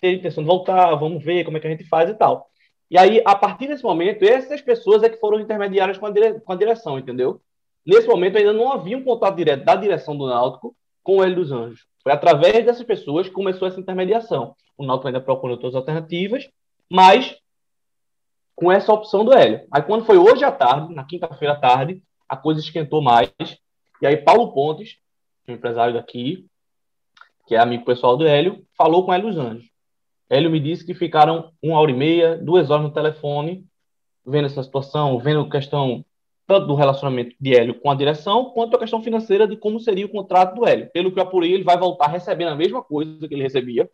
tem 0.00 0.16
intenção 0.16 0.42
de 0.42 0.48
voltar, 0.48 0.94
vamos 0.96 1.24
ver 1.24 1.44
como 1.44 1.56
é 1.56 1.60
que 1.60 1.66
a 1.66 1.70
gente 1.70 1.84
faz 1.84 2.10
e 2.10 2.14
tal. 2.14 2.50
E 2.90 2.98
aí, 2.98 3.22
a 3.24 3.34
partir 3.34 3.66
desse 3.66 3.82
momento, 3.82 4.22
essas 4.22 4.60
pessoas 4.60 5.02
é 5.02 5.08
que 5.08 5.18
foram 5.18 5.40
intermediárias 5.40 5.98
com 5.98 6.06
a, 6.06 6.10
dire... 6.10 6.40
com 6.40 6.52
a 6.52 6.56
direção, 6.56 6.98
entendeu? 6.98 7.40
Nesse 7.84 8.06
momento, 8.06 8.38
ainda 8.38 8.52
não 8.52 8.72
havia 8.72 8.96
um 8.96 9.04
contato 9.04 9.36
direto 9.36 9.64
da 9.64 9.74
direção 9.76 10.16
do 10.16 10.26
Náutico 10.26 10.76
com 11.02 11.18
o 11.18 11.22
Hélio 11.22 11.36
dos 11.36 11.52
Anjos. 11.52 11.86
Foi 12.02 12.12
através 12.12 12.64
dessas 12.64 12.84
pessoas 12.84 13.28
que 13.28 13.34
começou 13.34 13.66
essa 13.66 13.80
intermediação. 13.80 14.54
O 14.76 14.84
Náutico 14.84 15.08
ainda 15.08 15.20
procurou 15.20 15.56
outras 15.56 15.74
alternativas, 15.74 16.48
mas 16.90 17.36
com 18.54 18.70
essa 18.70 18.92
opção 18.92 19.24
do 19.24 19.32
Hélio. 19.32 19.66
Aí, 19.70 19.82
quando 19.82 20.04
foi 20.04 20.16
hoje 20.16 20.44
à 20.44 20.52
tarde, 20.52 20.94
na 20.94 21.04
quinta-feira 21.04 21.54
à 21.54 21.58
tarde, 21.58 22.02
a 22.28 22.36
coisa 22.36 22.60
esquentou 22.60 23.02
mais. 23.02 23.30
E 24.00 24.06
aí, 24.06 24.16
Paulo 24.16 24.52
Pontes, 24.52 24.96
um 25.48 25.52
empresário 25.52 25.94
daqui, 25.94 26.46
que 27.46 27.54
é 27.54 27.58
amigo 27.58 27.84
pessoal 27.84 28.16
do 28.16 28.26
Hélio, 28.26 28.64
falou 28.76 29.04
com 29.04 29.10
o 29.10 29.14
Hélio 29.14 29.28
dos 29.28 29.38
Anjos. 29.38 29.73
Hélio 30.28 30.50
me 30.50 30.60
disse 30.60 30.84
que 30.84 30.94
ficaram 30.94 31.52
uma 31.62 31.78
hora 31.78 31.90
e 31.90 31.94
meia, 31.94 32.36
duas 32.36 32.70
horas 32.70 32.84
no 32.84 32.92
telefone, 32.92 33.64
vendo 34.24 34.46
essa 34.46 34.62
situação, 34.62 35.18
vendo 35.18 35.40
a 35.40 35.50
questão 35.50 36.04
tanto 36.46 36.66
do 36.66 36.74
relacionamento 36.74 37.34
de 37.40 37.54
Hélio 37.54 37.80
com 37.80 37.90
a 37.90 37.94
direção, 37.94 38.46
quanto 38.46 38.76
a 38.76 38.78
questão 38.78 39.02
financeira 39.02 39.46
de 39.46 39.56
como 39.56 39.80
seria 39.80 40.04
o 40.04 40.10
contrato 40.10 40.54
do 40.54 40.66
Hélio. 40.66 40.90
Pelo 40.92 41.10
que 41.10 41.18
eu 41.18 41.22
apurei, 41.22 41.52
ele 41.52 41.64
vai 41.64 41.78
voltar 41.78 42.08
recebendo 42.08 42.48
a 42.48 42.54
mesma 42.54 42.82
coisa 42.82 43.26
que 43.26 43.34
ele 43.34 43.42
recebia, 43.42 43.88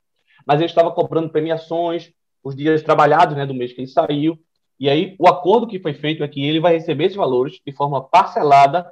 mas 0.46 0.60
ele 0.60 0.66
estava 0.66 0.90
cobrando 0.90 1.30
premiações, 1.30 2.12
os 2.42 2.56
dias 2.56 2.82
trabalhados 2.82 3.36
né, 3.36 3.46
do 3.46 3.54
mês 3.54 3.72
que 3.72 3.80
ele 3.80 3.86
saiu. 3.86 4.38
E 4.78 4.88
aí, 4.88 5.14
o 5.18 5.28
acordo 5.28 5.66
que 5.66 5.78
foi 5.78 5.92
feito 5.92 6.24
é 6.24 6.28
que 6.28 6.44
ele 6.44 6.58
vai 6.58 6.72
receber 6.72 7.04
esses 7.04 7.16
valores 7.16 7.60
de 7.64 7.72
forma 7.72 8.02
parcelada 8.02 8.90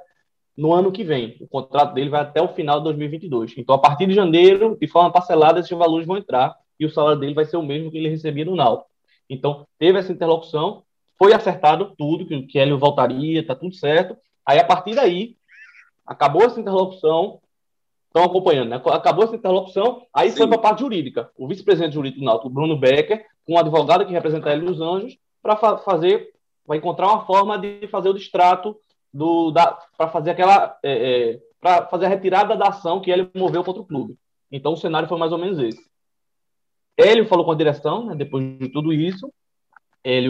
no 0.55 0.71
ano 0.71 0.91
que 0.91 1.03
vem. 1.03 1.35
O 1.41 1.47
contrato 1.47 1.93
dele 1.93 2.09
vai 2.09 2.21
até 2.21 2.41
o 2.41 2.49
final 2.49 2.77
de 2.77 2.83
2022. 2.85 3.55
Então, 3.57 3.75
a 3.75 3.79
partir 3.79 4.05
de 4.05 4.13
janeiro, 4.13 4.77
de 4.79 4.87
forma 4.87 5.11
parcelada, 5.11 5.59
esses 5.59 5.71
valores 5.71 6.05
vão 6.05 6.17
entrar 6.17 6.55
e 6.79 6.85
o 6.85 6.89
salário 6.89 7.19
dele 7.19 7.33
vai 7.33 7.45
ser 7.45 7.57
o 7.57 7.63
mesmo 7.63 7.91
que 7.91 7.97
ele 7.97 8.09
recebia 8.09 8.45
no 8.45 8.55
Náutico. 8.55 8.89
Então, 9.29 9.67
teve 9.77 9.99
essa 9.99 10.11
interlocução, 10.11 10.83
foi 11.17 11.33
acertado 11.33 11.93
tudo, 11.97 12.25
que 12.25 12.35
o 12.35 12.61
Hélio 12.61 12.79
voltaria, 12.79 13.45
tá 13.45 13.53
tudo 13.53 13.75
certo. 13.75 14.17
Aí, 14.45 14.57
a 14.57 14.63
partir 14.63 14.95
daí, 14.95 15.35
acabou 16.05 16.43
essa 16.43 16.59
interlocução, 16.59 17.39
estão 18.07 18.23
acompanhando, 18.23 18.69
né? 18.69 18.81
Acabou 18.87 19.23
essa 19.23 19.35
interlocução, 19.35 20.01
aí 20.13 20.31
Sim. 20.31 20.37
foi 20.37 20.47
para 20.47 20.55
a 20.57 20.61
parte 20.61 20.79
jurídica. 20.79 21.29
O 21.37 21.47
vice-presidente 21.47 21.93
jurídico 21.93 22.21
do 22.21 22.25
Náutico, 22.25 22.49
Bruno 22.49 22.77
Becker, 22.77 23.25
com 23.45 23.53
um 23.53 23.59
advogado 23.59 24.05
que 24.05 24.11
representa 24.11 24.51
ele 24.51 24.65
nos 24.65 24.81
Anjos, 24.81 25.17
para 25.41 25.55
fa 25.55 25.77
fazer, 25.77 26.33
vai 26.65 26.77
encontrar 26.77 27.07
uma 27.07 27.25
forma 27.25 27.57
de 27.57 27.87
fazer 27.87 28.09
o 28.09 28.13
distrato 28.13 28.75
do, 29.13 29.51
para 29.97 30.07
fazer 30.09 30.31
aquela, 30.31 30.77
é, 30.83 31.31
é, 31.31 31.39
para 31.59 31.87
fazer 31.87 32.05
a 32.05 32.09
retirada 32.09 32.55
da 32.55 32.69
ação 32.69 33.01
que 33.01 33.11
ele 33.11 33.29
moveu 33.35 33.63
contra 33.63 33.81
o 33.81 33.85
clube. 33.85 34.17
Então, 34.51 34.73
o 34.73 34.77
cenário 34.77 35.07
foi 35.07 35.17
mais 35.17 35.31
ou 35.31 35.37
menos 35.37 35.59
esse. 35.59 35.88
Ele 36.99 37.25
falou 37.25 37.45
com 37.45 37.51
a 37.51 37.55
direção, 37.55 38.05
né, 38.05 38.15
depois 38.15 38.43
de 38.59 38.67
tudo 38.69 38.91
isso. 38.91 39.31
Ele, 40.03 40.29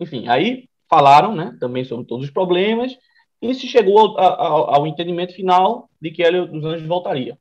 enfim, 0.00 0.28
aí 0.28 0.68
falaram, 0.88 1.34
né, 1.34 1.56
também 1.60 1.84
sobre 1.84 2.06
todos 2.06 2.24
os 2.24 2.32
problemas 2.32 2.96
e 3.42 3.54
se 3.54 3.66
chegou 3.66 3.98
ao, 3.98 4.18
ao, 4.18 4.74
ao 4.74 4.86
entendimento 4.86 5.34
final 5.34 5.90
de 6.00 6.10
que 6.10 6.22
Hélio 6.22 6.46
dos 6.46 6.64
Anjos 6.64 6.86
voltaria 6.86 7.38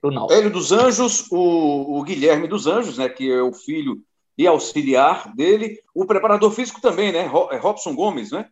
para 0.00 0.10
o 0.10 0.12
Náutico. 0.12 0.38
Hélio 0.38 0.52
dos 0.52 0.70
Anjos, 0.70 1.26
o, 1.30 1.98
o, 1.98 2.02
Guilherme 2.02 2.46
dos 2.46 2.66
Anjos, 2.66 2.98
né, 2.98 3.08
que 3.08 3.30
é 3.30 3.42
o 3.42 3.52
filho 3.52 4.02
e 4.36 4.46
auxiliar 4.46 5.34
dele, 5.34 5.80
o 5.94 6.06
preparador 6.06 6.50
físico 6.50 6.80
também, 6.80 7.10
né, 7.10 7.30
é 7.50 7.56
Robson 7.56 7.94
Gomes, 7.94 8.30
né? 8.30 8.48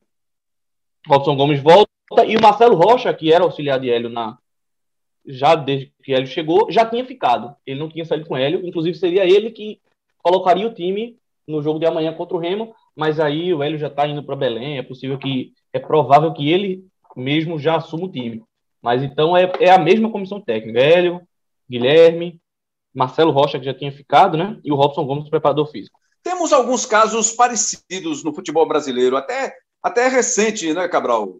Robson 1.06 1.36
Gomes 1.36 1.62
volta 1.62 1.86
e 2.26 2.36
o 2.36 2.40
Marcelo 2.40 2.74
Rocha, 2.74 3.12
que 3.12 3.32
era 3.32 3.44
auxiliar 3.44 3.78
de 3.78 3.90
Hélio 3.90 4.08
na, 4.08 4.38
já 5.26 5.54
desde 5.54 5.92
que 6.02 6.12
Hélio 6.12 6.26
chegou, 6.26 6.70
já 6.70 6.84
tinha 6.84 7.04
ficado. 7.04 7.54
Ele 7.66 7.80
não 7.80 7.88
tinha 7.88 8.04
saído 8.04 8.26
com 8.26 8.36
Hélio, 8.36 8.66
inclusive 8.66 8.96
seria 8.96 9.24
ele 9.24 9.50
que 9.50 9.80
colocaria 10.22 10.66
o 10.66 10.74
time 10.74 11.16
no 11.46 11.62
jogo 11.62 11.78
de 11.78 11.86
amanhã 11.86 12.12
contra 12.12 12.36
o 12.36 12.40
Remo, 12.40 12.74
mas 12.94 13.20
aí 13.20 13.52
o 13.52 13.62
Hélio 13.62 13.78
já 13.78 13.86
está 13.88 14.06
indo 14.06 14.22
para 14.22 14.34
Belém, 14.34 14.78
é 14.78 14.82
possível 14.82 15.18
que, 15.18 15.52
é 15.72 15.78
provável 15.78 16.32
que 16.32 16.50
ele 16.50 16.84
mesmo 17.14 17.58
já 17.58 17.76
assuma 17.76 18.06
o 18.06 18.10
time. 18.10 18.42
Mas 18.82 19.02
então 19.02 19.36
é, 19.36 19.50
é 19.60 19.70
a 19.70 19.78
mesma 19.78 20.10
comissão 20.10 20.40
técnica, 20.40 20.80
Hélio, 20.80 21.20
Guilherme, 21.68 22.40
Marcelo 22.94 23.30
Rocha, 23.30 23.58
que 23.58 23.64
já 23.64 23.74
tinha 23.74 23.92
ficado, 23.92 24.36
né, 24.36 24.58
e 24.64 24.72
o 24.72 24.74
Robson 24.74 25.04
Gomes, 25.04 25.28
preparador 25.28 25.66
físico. 25.66 25.98
Temos 26.22 26.52
alguns 26.52 26.86
casos 26.86 27.32
parecidos 27.32 28.24
no 28.24 28.34
futebol 28.34 28.66
brasileiro, 28.66 29.16
até, 29.16 29.54
até 29.82 30.08
recente, 30.08 30.72
né, 30.72 30.88
Cabral? 30.88 31.36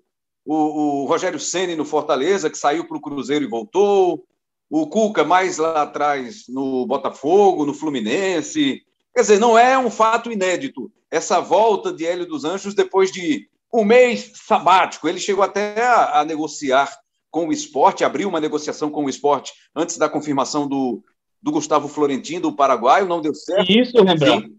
O, 0.47 1.03
o 1.03 1.05
Rogério 1.07 1.41
Ceni 1.41 1.75
no 1.75 1.85
Fortaleza, 1.85 2.49
que 2.49 2.57
saiu 2.57 2.87
para 2.87 2.97
o 2.97 3.01
Cruzeiro 3.01 3.45
e 3.45 3.49
voltou, 3.49 4.25
o 4.71 4.87
Cuca 4.87 5.25
mais 5.25 5.59
lá 5.59 5.83
atrás 5.83 6.45
no 6.49 6.87
Botafogo, 6.87 7.67
no 7.67 7.75
Fluminense. 7.75 8.83
Quer 9.15 9.21
dizer, 9.21 9.41
não 9.41 9.59
é 9.59 9.77
um 9.77 9.91
fato 9.91 10.31
inédito 10.31 10.91
essa 11.11 11.41
volta 11.41 11.93
de 11.93 12.07
Hélio 12.07 12.27
dos 12.27 12.45
Anjos 12.45 12.75
depois 12.75 13.11
de 13.11 13.49
um 13.73 13.85
mês 13.85 14.33
sabático. 14.35 15.09
Ele 15.09 15.19
chegou 15.19 15.45
até 15.45 15.83
a, 15.83 16.21
a 16.21 16.25
negociar 16.25 16.91
com 17.31 17.49
o 17.49 17.53
esporte, 17.53 18.05
abriu 18.05 18.29
uma 18.29 18.41
negociação 18.41 18.91
com 18.91 19.05
o 19.05 19.11
esporte 19.11 19.53
antes 19.75 19.99
da 19.99 20.09
confirmação 20.09 20.67
do, 20.67 21.03
do 21.43 21.53
Gustavo 21.53 21.89
Florentino, 21.89 22.43
do 22.43 22.57
paraguaio, 22.57 23.07
não 23.07 23.21
deu 23.21 23.35
certo. 23.35 23.71
Isso, 23.71 24.03
Rembrandt. 24.03 24.53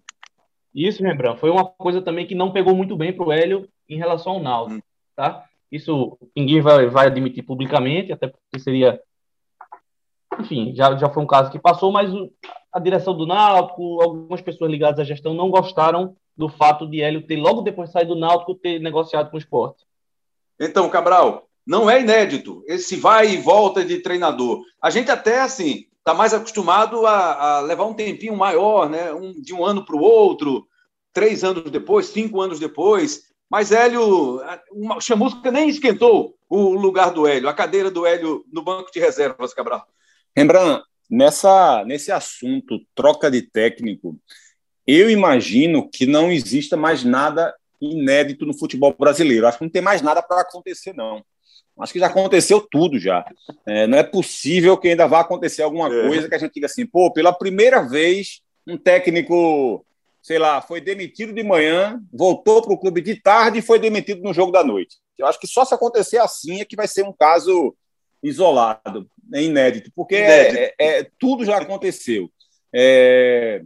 Isso, 0.73 1.01
Rembrandt. 1.01 1.39
Foi 1.39 1.49
uma 1.49 1.65
coisa 1.65 2.01
também 2.01 2.27
que 2.27 2.35
não 2.35 2.51
pegou 2.51 2.75
muito 2.75 2.95
bem 2.95 3.11
para 3.11 3.25
o 3.25 3.31
Hélio 3.31 3.67
em 3.89 3.97
relação 3.97 4.33
ao 4.33 4.39
Naldo. 4.39 4.75
Hum. 4.75 4.79
Tá? 5.15 5.46
Isso 5.71 6.17
ninguém 6.35 6.61
vai, 6.61 6.87
vai 6.87 7.07
admitir 7.07 7.43
publicamente, 7.43 8.11
até 8.11 8.27
porque 8.27 8.59
seria. 8.59 8.99
Enfim, 10.39 10.73
já, 10.75 10.95
já 10.95 11.09
foi 11.09 11.23
um 11.23 11.27
caso 11.27 11.51
que 11.51 11.59
passou, 11.59 11.91
mas 11.91 12.11
a 12.71 12.79
direção 12.79 13.17
do 13.17 13.25
Náutico, 13.25 14.01
algumas 14.01 14.41
pessoas 14.41 14.69
ligadas 14.69 14.99
à 14.99 15.03
gestão 15.03 15.33
não 15.33 15.49
gostaram 15.49 16.15
do 16.35 16.47
fato 16.47 16.87
de 16.87 17.01
Hélio 17.01 17.25
ter, 17.25 17.37
logo 17.37 17.61
depois 17.61 17.89
de 17.89 17.93
sair 17.93 18.05
do 18.05 18.15
Náutico, 18.15 18.53
ter 18.53 18.79
negociado 18.79 19.29
com 19.31 19.37
o 19.37 19.39
esporte. 19.39 19.83
Então, 20.59 20.89
Cabral, 20.89 21.47
não 21.65 21.89
é 21.89 22.01
inédito 22.01 22.63
esse 22.67 22.95
vai 22.95 23.29
e 23.29 23.37
volta 23.37 23.83
de 23.83 23.99
treinador. 23.99 24.63
A 24.81 24.89
gente 24.89 25.11
até, 25.11 25.41
assim, 25.41 25.85
está 25.97 26.13
mais 26.13 26.33
acostumado 26.33 27.05
a, 27.05 27.57
a, 27.57 27.59
levar 27.61 27.85
um 27.85 27.93
tempinho 27.93 28.35
maior, 28.35 28.89
né? 28.89 29.11
Um, 29.11 29.33
de 29.41 29.53
um 29.53 29.65
ano 29.65 29.83
para 29.83 29.95
o 29.95 30.01
outro, 30.01 30.65
três 31.11 31.43
anos 31.43 31.69
depois, 31.69 32.05
cinco 32.07 32.39
anos 32.39 32.59
depois. 32.59 33.23
Mas 33.49 33.71
Hélio, 33.71 34.41
o 34.71 35.01
Chamusca 35.01 35.51
nem 35.51 35.69
esquentou 35.69 36.37
o 36.49 36.73
lugar 36.73 37.11
do 37.11 37.25
Hélio, 37.25 37.47
a 37.47 37.53
cadeira 37.53 37.89
do 37.89 38.05
Hélio 38.05 38.45
no 38.51 38.61
banco 38.61 38.91
de 38.91 38.99
reservas, 38.99 39.53
Cabral. 39.53 39.85
Rembrandt, 40.35 40.83
nessa, 41.09 41.83
nesse 41.85 42.11
assunto, 42.11 42.79
troca 42.93 43.31
de 43.31 43.41
técnico, 43.41 44.17
eu 44.85 45.09
imagino 45.09 45.89
que 45.89 46.05
não 46.05 46.31
exista 46.31 46.77
mais 46.77 47.03
nada 47.03 47.53
inédito 47.81 48.45
no 48.45 48.57
futebol 48.57 48.95
brasileiro. 48.97 49.47
Acho 49.47 49.57
que 49.57 49.63
não 49.63 49.71
tem 49.71 49.81
mais 49.81 50.01
nada 50.01 50.21
para 50.21 50.41
acontecer, 50.41 50.93
não. 50.93 51.23
Acho 51.79 51.93
que 51.93 51.99
já 51.99 52.07
aconteceu 52.07 52.59
tudo 52.59 52.99
já. 52.99 53.25
É, 53.65 53.85
não 53.85 53.97
é 53.97 54.03
possível 54.03 54.77
que 54.77 54.87
ainda 54.87 55.07
vá 55.07 55.19
acontecer 55.19 55.61
alguma 55.61 55.87
é. 55.87 56.07
coisa 56.07 56.27
que 56.27 56.35
a 56.35 56.37
gente 56.37 56.53
diga 56.53 56.65
assim, 56.65 56.85
pô, 56.85 57.11
pela 57.13 57.31
primeira 57.31 57.81
vez 57.81 58.41
um 58.65 58.77
técnico 58.77 59.85
sei 60.27 60.37
lá, 60.37 60.61
foi 60.61 60.81
demitido 60.81 61.31
de 61.31 61.41
manhã, 61.41 62.03
voltou 62.11 62.61
para 62.61 62.73
o 62.73 62.77
clube 62.77 62.99
de 62.99 63.15
tarde 63.15 63.59
e 63.59 63.61
foi 63.61 63.79
demitido 63.79 64.21
no 64.21 64.33
jogo 64.33 64.51
da 64.51 64.61
noite. 64.61 64.97
Eu 65.17 65.25
acho 65.25 65.39
que 65.39 65.47
só 65.47 65.63
se 65.63 65.73
acontecer 65.73 66.17
assim 66.17 66.59
é 66.59 66.65
que 66.65 66.75
vai 66.75 66.85
ser 66.85 67.05
um 67.05 67.13
caso 67.13 67.73
isolado, 68.21 69.09
é 69.33 69.41
inédito, 69.41 69.89
porque 69.95 70.17
inédito. 70.17 70.57
É, 70.57 70.73
é, 70.77 70.99
é, 70.99 71.07
tudo 71.17 71.45
já 71.45 71.55
aconteceu. 71.55 72.29
É, 72.75 73.61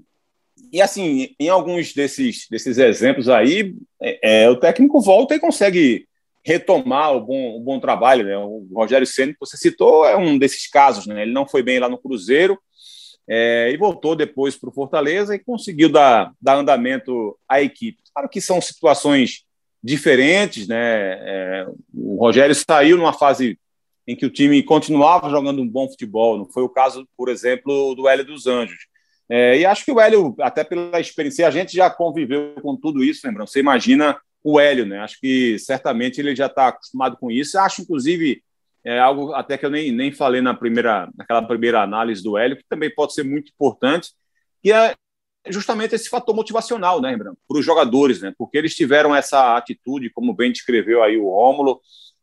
e 0.71 0.80
assim, 0.80 1.34
em 1.39 1.50
alguns 1.50 1.95
desses, 1.95 2.45
desses 2.47 2.78
exemplos 2.78 3.28
aí, 3.28 3.74
é, 4.00 4.43
é, 4.43 4.50
o 4.52 4.56
técnico 4.56 5.02
volta 5.02 5.34
e 5.34 5.39
consegue 5.39 6.08
retomar 6.45 7.15
o 7.15 7.21
bom, 7.21 7.58
o 7.58 7.60
bom 7.60 7.80
trabalho. 7.80 8.24
Né? 8.24 8.38
O 8.38 8.67
Rogério 8.71 9.08
Senna, 9.08 9.34
que 9.34 9.39
você 9.39 9.58
citou, 9.58 10.06
é 10.06 10.15
um 10.15 10.38
desses 10.38 10.69
casos. 10.69 11.08
Né? 11.08 11.24
Ele 11.24 11.34
não 11.34 11.47
foi 11.47 11.63
bem 11.63 11.80
lá 11.80 11.89
no 11.89 11.97
Cruzeiro, 11.97 12.60
é, 13.27 13.71
e 13.71 13.77
voltou 13.77 14.15
depois 14.15 14.57
para 14.57 14.69
o 14.69 14.73
Fortaleza 14.73 15.36
e 15.36 15.39
conseguiu 15.39 15.89
dar, 15.89 16.34
dar 16.41 16.55
andamento 16.55 17.38
à 17.47 17.62
equipe. 17.62 17.99
Claro 18.13 18.29
que 18.29 18.41
são 18.41 18.60
situações 18.60 19.43
diferentes, 19.84 20.67
né? 20.67 20.77
É, 20.77 21.67
o 21.93 22.17
Rogério 22.17 22.53
saiu 22.53 22.97
numa 22.97 23.13
fase 23.13 23.57
em 24.07 24.15
que 24.15 24.25
o 24.25 24.29
time 24.29 24.62
continuava 24.63 25.29
jogando 25.29 25.62
um 25.62 25.67
bom 25.67 25.88
futebol. 25.88 26.38
Não 26.38 26.45
foi 26.45 26.63
o 26.63 26.69
caso, 26.69 27.07
por 27.15 27.29
exemplo, 27.29 27.95
do 27.95 28.07
Hélio 28.07 28.25
dos 28.25 28.47
Anjos. 28.47 28.88
É, 29.29 29.57
e 29.57 29.65
acho 29.65 29.86
que 29.86 29.91
o 29.91 29.99
Hélio, 29.99 30.36
até 30.41 30.63
pela 30.63 30.99
experiência, 30.99 31.47
a 31.47 31.51
gente 31.51 31.73
já 31.73 31.89
conviveu 31.89 32.55
com 32.62 32.75
tudo 32.75 33.03
isso, 33.03 33.25
lembrando. 33.25 33.47
Você 33.47 33.60
imagina 33.60 34.19
o 34.43 34.60
Hélio, 34.60 34.86
né? 34.86 34.99
Acho 34.99 35.19
que 35.19 35.57
certamente 35.60 36.19
ele 36.19 36.36
já 36.36 36.47
está 36.47 36.67
acostumado 36.67 37.15
com 37.17 37.31
isso. 37.31 37.57
Acho, 37.57 37.81
inclusive, 37.81 38.43
é 38.83 38.99
algo 38.99 39.33
até 39.33 39.57
que 39.57 39.65
eu 39.65 39.69
nem, 39.69 39.91
nem 39.91 40.11
falei 40.11 40.41
na 40.41 40.53
primeira, 40.53 41.09
naquela 41.15 41.41
primeira 41.41 41.81
análise 41.81 42.23
do 42.23 42.37
Hélio, 42.37 42.57
que 42.57 42.65
também 42.67 42.93
pode 42.93 43.13
ser 43.13 43.23
muito 43.23 43.51
importante, 43.51 44.09
que 44.61 44.71
é 44.71 44.95
justamente 45.47 45.95
esse 45.95 46.09
fator 46.09 46.35
motivacional, 46.35 47.01
né, 47.01 47.09
Rembrandt, 47.09 47.37
para 47.47 47.59
os 47.59 47.65
jogadores, 47.65 48.21
né, 48.21 48.33
porque 48.37 48.57
eles 48.57 48.75
tiveram 48.75 49.15
essa 49.15 49.55
atitude, 49.55 50.11
como 50.11 50.33
bem 50.33 50.51
descreveu 50.51 51.03
aí 51.03 51.17
o 51.17 51.29
Rômulo, 51.29 51.79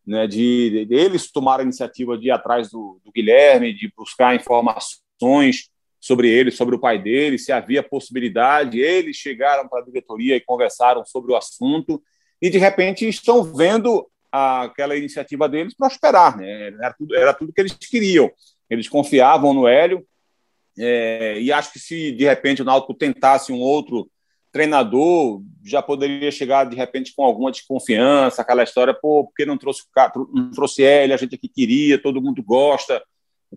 né, 0.07 0.27
de, 0.27 0.87
de, 0.87 0.95
eles 0.95 1.31
tomaram 1.31 1.61
a 1.61 1.65
iniciativa 1.65 2.17
de 2.17 2.29
ir 2.29 2.31
atrás 2.31 2.71
do, 2.71 3.01
do, 3.05 3.13
Guilherme, 3.13 3.75
de 3.75 3.93
buscar 3.97 4.35
informações 4.35 5.69
sobre 6.01 6.31
ele, 6.31 6.51
sobre 6.51 6.77
o 6.77 6.79
pai 6.79 7.01
dele, 7.01 7.39
se 7.39 7.53
havia 7.53 7.83
possibilidade, 7.83 8.81
eles 8.81 9.17
chegaram 9.17 9.69
para 9.69 9.81
a 9.81 9.85
diretoria 9.85 10.37
e 10.37 10.41
conversaram 10.41 11.05
sobre 11.05 11.33
o 11.33 11.37
assunto, 11.37 12.03
e 12.41 12.49
de 12.49 12.57
repente 12.57 13.07
estão 13.09 13.43
vendo 13.43 14.09
aquela 14.31 14.97
iniciativa 14.97 15.49
deles 15.49 15.75
prosperar, 15.75 16.37
né, 16.37 16.69
era 16.69 16.93
tudo, 16.93 17.15
era 17.15 17.35
tudo 17.35 17.53
que 17.53 17.61
eles 17.61 17.73
queriam, 17.73 18.31
eles 18.69 18.89
confiavam 18.89 19.55
no 19.55 19.67
Hélio, 19.67 20.07
é, 20.79 21.41
e 21.41 21.51
acho 21.51 21.73
que 21.73 21.79
se 21.79 22.13
de 22.13 22.25
repente 22.25 22.63
o 22.63 22.65
Náutico 22.65 22.95
tentasse 22.95 23.53
um 23.53 23.59
outro 23.59 24.09
treinador, 24.53 25.43
já 25.65 25.83
poderia 25.83 26.31
chegar 26.31 26.65
de 26.65 26.77
repente 26.77 27.13
com 27.15 27.23
alguma 27.23 27.51
desconfiança, 27.51 28.43
aquela 28.43 28.63
história, 28.63 28.95
pô, 28.95 29.25
porque 29.25 29.45
não 29.45 29.59
trouxe 29.59 29.83
não 30.33 30.51
trouxe 30.51 30.83
ele, 30.83 31.13
a 31.13 31.17
gente 31.17 31.35
aqui 31.35 31.49
queria, 31.49 32.01
todo 32.01 32.23
mundo 32.23 32.43
gosta, 32.43 33.03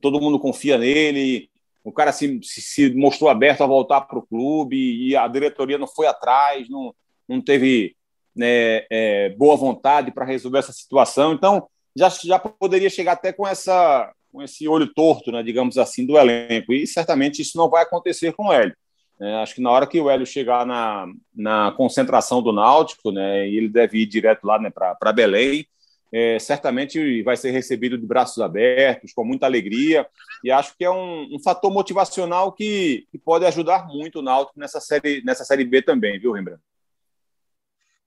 todo 0.01 0.19
mundo 0.19 0.39
confia 0.39 0.77
nele. 0.77 1.49
O 1.83 1.91
cara 1.91 2.11
se, 2.11 2.39
se, 2.43 2.61
se 2.61 2.93
mostrou 2.93 3.29
aberto 3.29 3.61
a 3.61 3.67
voltar 3.67 4.01
para 4.01 4.19
o 4.19 4.25
clube 4.25 4.77
e 4.77 5.15
a 5.15 5.27
diretoria 5.27 5.77
não 5.77 5.87
foi 5.87 6.05
atrás, 6.05 6.69
não, 6.69 6.93
não 7.27 7.41
teve 7.41 7.95
né, 8.35 8.85
é, 8.89 9.29
boa 9.37 9.55
vontade 9.55 10.11
para 10.11 10.25
resolver 10.25 10.59
essa 10.59 10.73
situação. 10.73 11.33
Então, 11.33 11.67
já, 11.95 12.09
já 12.09 12.39
poderia 12.39 12.89
chegar 12.89 13.13
até 13.13 13.33
com 13.33 13.47
essa 13.47 14.11
com 14.31 14.41
esse 14.41 14.67
olho 14.67 14.87
torto, 14.93 15.31
né, 15.31 15.43
digamos 15.43 15.77
assim, 15.77 16.05
do 16.05 16.17
elenco. 16.17 16.73
E 16.73 16.87
certamente 16.87 17.41
isso 17.41 17.57
não 17.57 17.69
vai 17.69 17.83
acontecer 17.83 18.31
com 18.31 18.45
o 18.45 18.53
Hélio. 18.53 18.75
É, 19.19 19.35
acho 19.35 19.55
que 19.55 19.61
na 19.61 19.69
hora 19.69 19.85
que 19.85 19.99
o 19.99 20.09
Hélio 20.09 20.25
chegar 20.25 20.65
na, 20.65 21.05
na 21.35 21.71
concentração 21.73 22.41
do 22.41 22.51
Náutico, 22.51 23.11
né, 23.11 23.47
e 23.47 23.57
ele 23.57 23.69
deve 23.69 23.99
ir 23.99 24.05
direto 24.05 24.45
lá 24.45 24.57
né, 24.57 24.71
para 24.71 25.13
Belém, 25.13 25.65
é, 26.11 26.39
certamente 26.39 27.21
vai 27.23 27.37
ser 27.37 27.51
recebido 27.51 27.97
de 27.97 28.05
braços 28.05 28.41
abertos, 28.41 29.13
com 29.13 29.23
muita 29.23 29.45
alegria, 29.45 30.07
e 30.43 30.51
acho 30.51 30.75
que 30.75 30.83
é 30.83 30.89
um, 30.89 31.35
um 31.35 31.39
fator 31.39 31.71
motivacional 31.71 32.51
que, 32.51 33.05
que, 33.11 33.17
pode 33.17 33.45
ajudar 33.45 33.87
muito 33.87 34.19
o 34.19 34.21
Náutico 34.21 34.59
nessa 34.59 34.81
série, 34.81 35.21
nessa 35.23 35.45
série 35.45 35.63
B 35.63 35.81
também, 35.81 36.19
viu, 36.19 36.33
Rembrandt? 36.33 36.61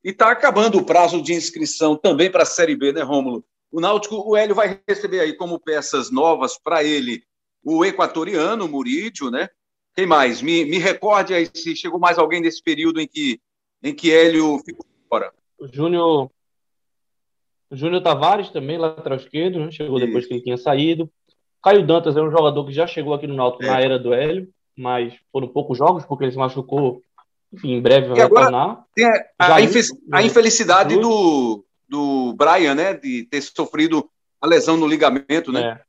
E 0.04 0.10
está 0.10 0.30
acabando 0.30 0.76
o 0.76 0.84
prazo 0.84 1.22
de 1.22 1.32
inscrição 1.32 1.96
também 1.96 2.30
para 2.30 2.42
a 2.42 2.46
Série 2.46 2.76
B, 2.76 2.92
né, 2.92 3.02
Rômulo? 3.02 3.42
O 3.72 3.80
Náutico, 3.80 4.16
o 4.16 4.36
Hélio 4.36 4.54
vai 4.54 4.78
receber 4.86 5.20
aí 5.20 5.32
como 5.32 5.58
peças 5.58 6.10
novas 6.10 6.58
para 6.58 6.84
ele 6.84 7.24
o 7.64 7.84
equatoriano, 7.84 8.66
o 8.66 8.68
Murídio, 8.68 9.30
né? 9.30 9.48
Quem 9.96 10.06
mais? 10.06 10.42
Me, 10.42 10.64
me 10.66 10.78
recorde 10.78 11.32
aí 11.32 11.48
se 11.52 11.74
chegou 11.74 11.98
mais 11.98 12.18
alguém 12.18 12.40
nesse 12.40 12.62
período 12.62 13.00
em 13.00 13.08
que, 13.08 13.40
em 13.82 13.94
que 13.94 14.12
Hélio 14.12 14.58
ficou 14.58 14.84
fora. 15.08 15.32
O 15.58 15.66
Júnior. 15.66 16.30
O 17.70 17.76
Júnior 17.76 18.02
Tavares 18.02 18.50
também, 18.50 18.76
lateral 18.76 19.18
esquerdo, 19.18 19.58
né? 19.58 19.70
Chegou 19.70 19.96
Isso. 19.96 20.06
depois 20.06 20.26
que 20.26 20.34
ele 20.34 20.42
tinha 20.42 20.58
saído. 20.58 21.10
Caio 21.62 21.86
Dantas 21.86 22.16
é 22.16 22.20
um 22.20 22.30
jogador 22.30 22.66
que 22.66 22.72
já 22.72 22.86
chegou 22.86 23.14
aqui 23.14 23.26
no 23.26 23.34
Náutico 23.34 23.64
é. 23.64 23.68
na 23.68 23.80
era 23.80 23.98
do 23.98 24.12
Hélio, 24.12 24.52
mas 24.76 25.14
foram 25.32 25.48
poucos 25.48 25.78
jogos, 25.78 26.04
porque 26.04 26.24
ele 26.24 26.32
se 26.32 26.38
machucou. 26.38 27.00
Enfim, 27.54 27.74
em 27.74 27.80
breve 27.80 28.08
vai 28.08 28.18
retornar. 28.18 28.84
Tem 28.94 29.06
a, 29.06 29.24
a, 29.38 29.54
a 30.12 30.22
infelicidade 30.22 30.98
do, 30.98 31.64
do 31.88 32.34
Brian, 32.34 32.74
né? 32.74 32.94
De 32.94 33.24
ter 33.24 33.40
sofrido 33.40 34.10
a 34.40 34.46
lesão 34.46 34.76
no 34.76 34.86
ligamento, 34.86 35.52
né? 35.52 35.62
É. 35.62 35.80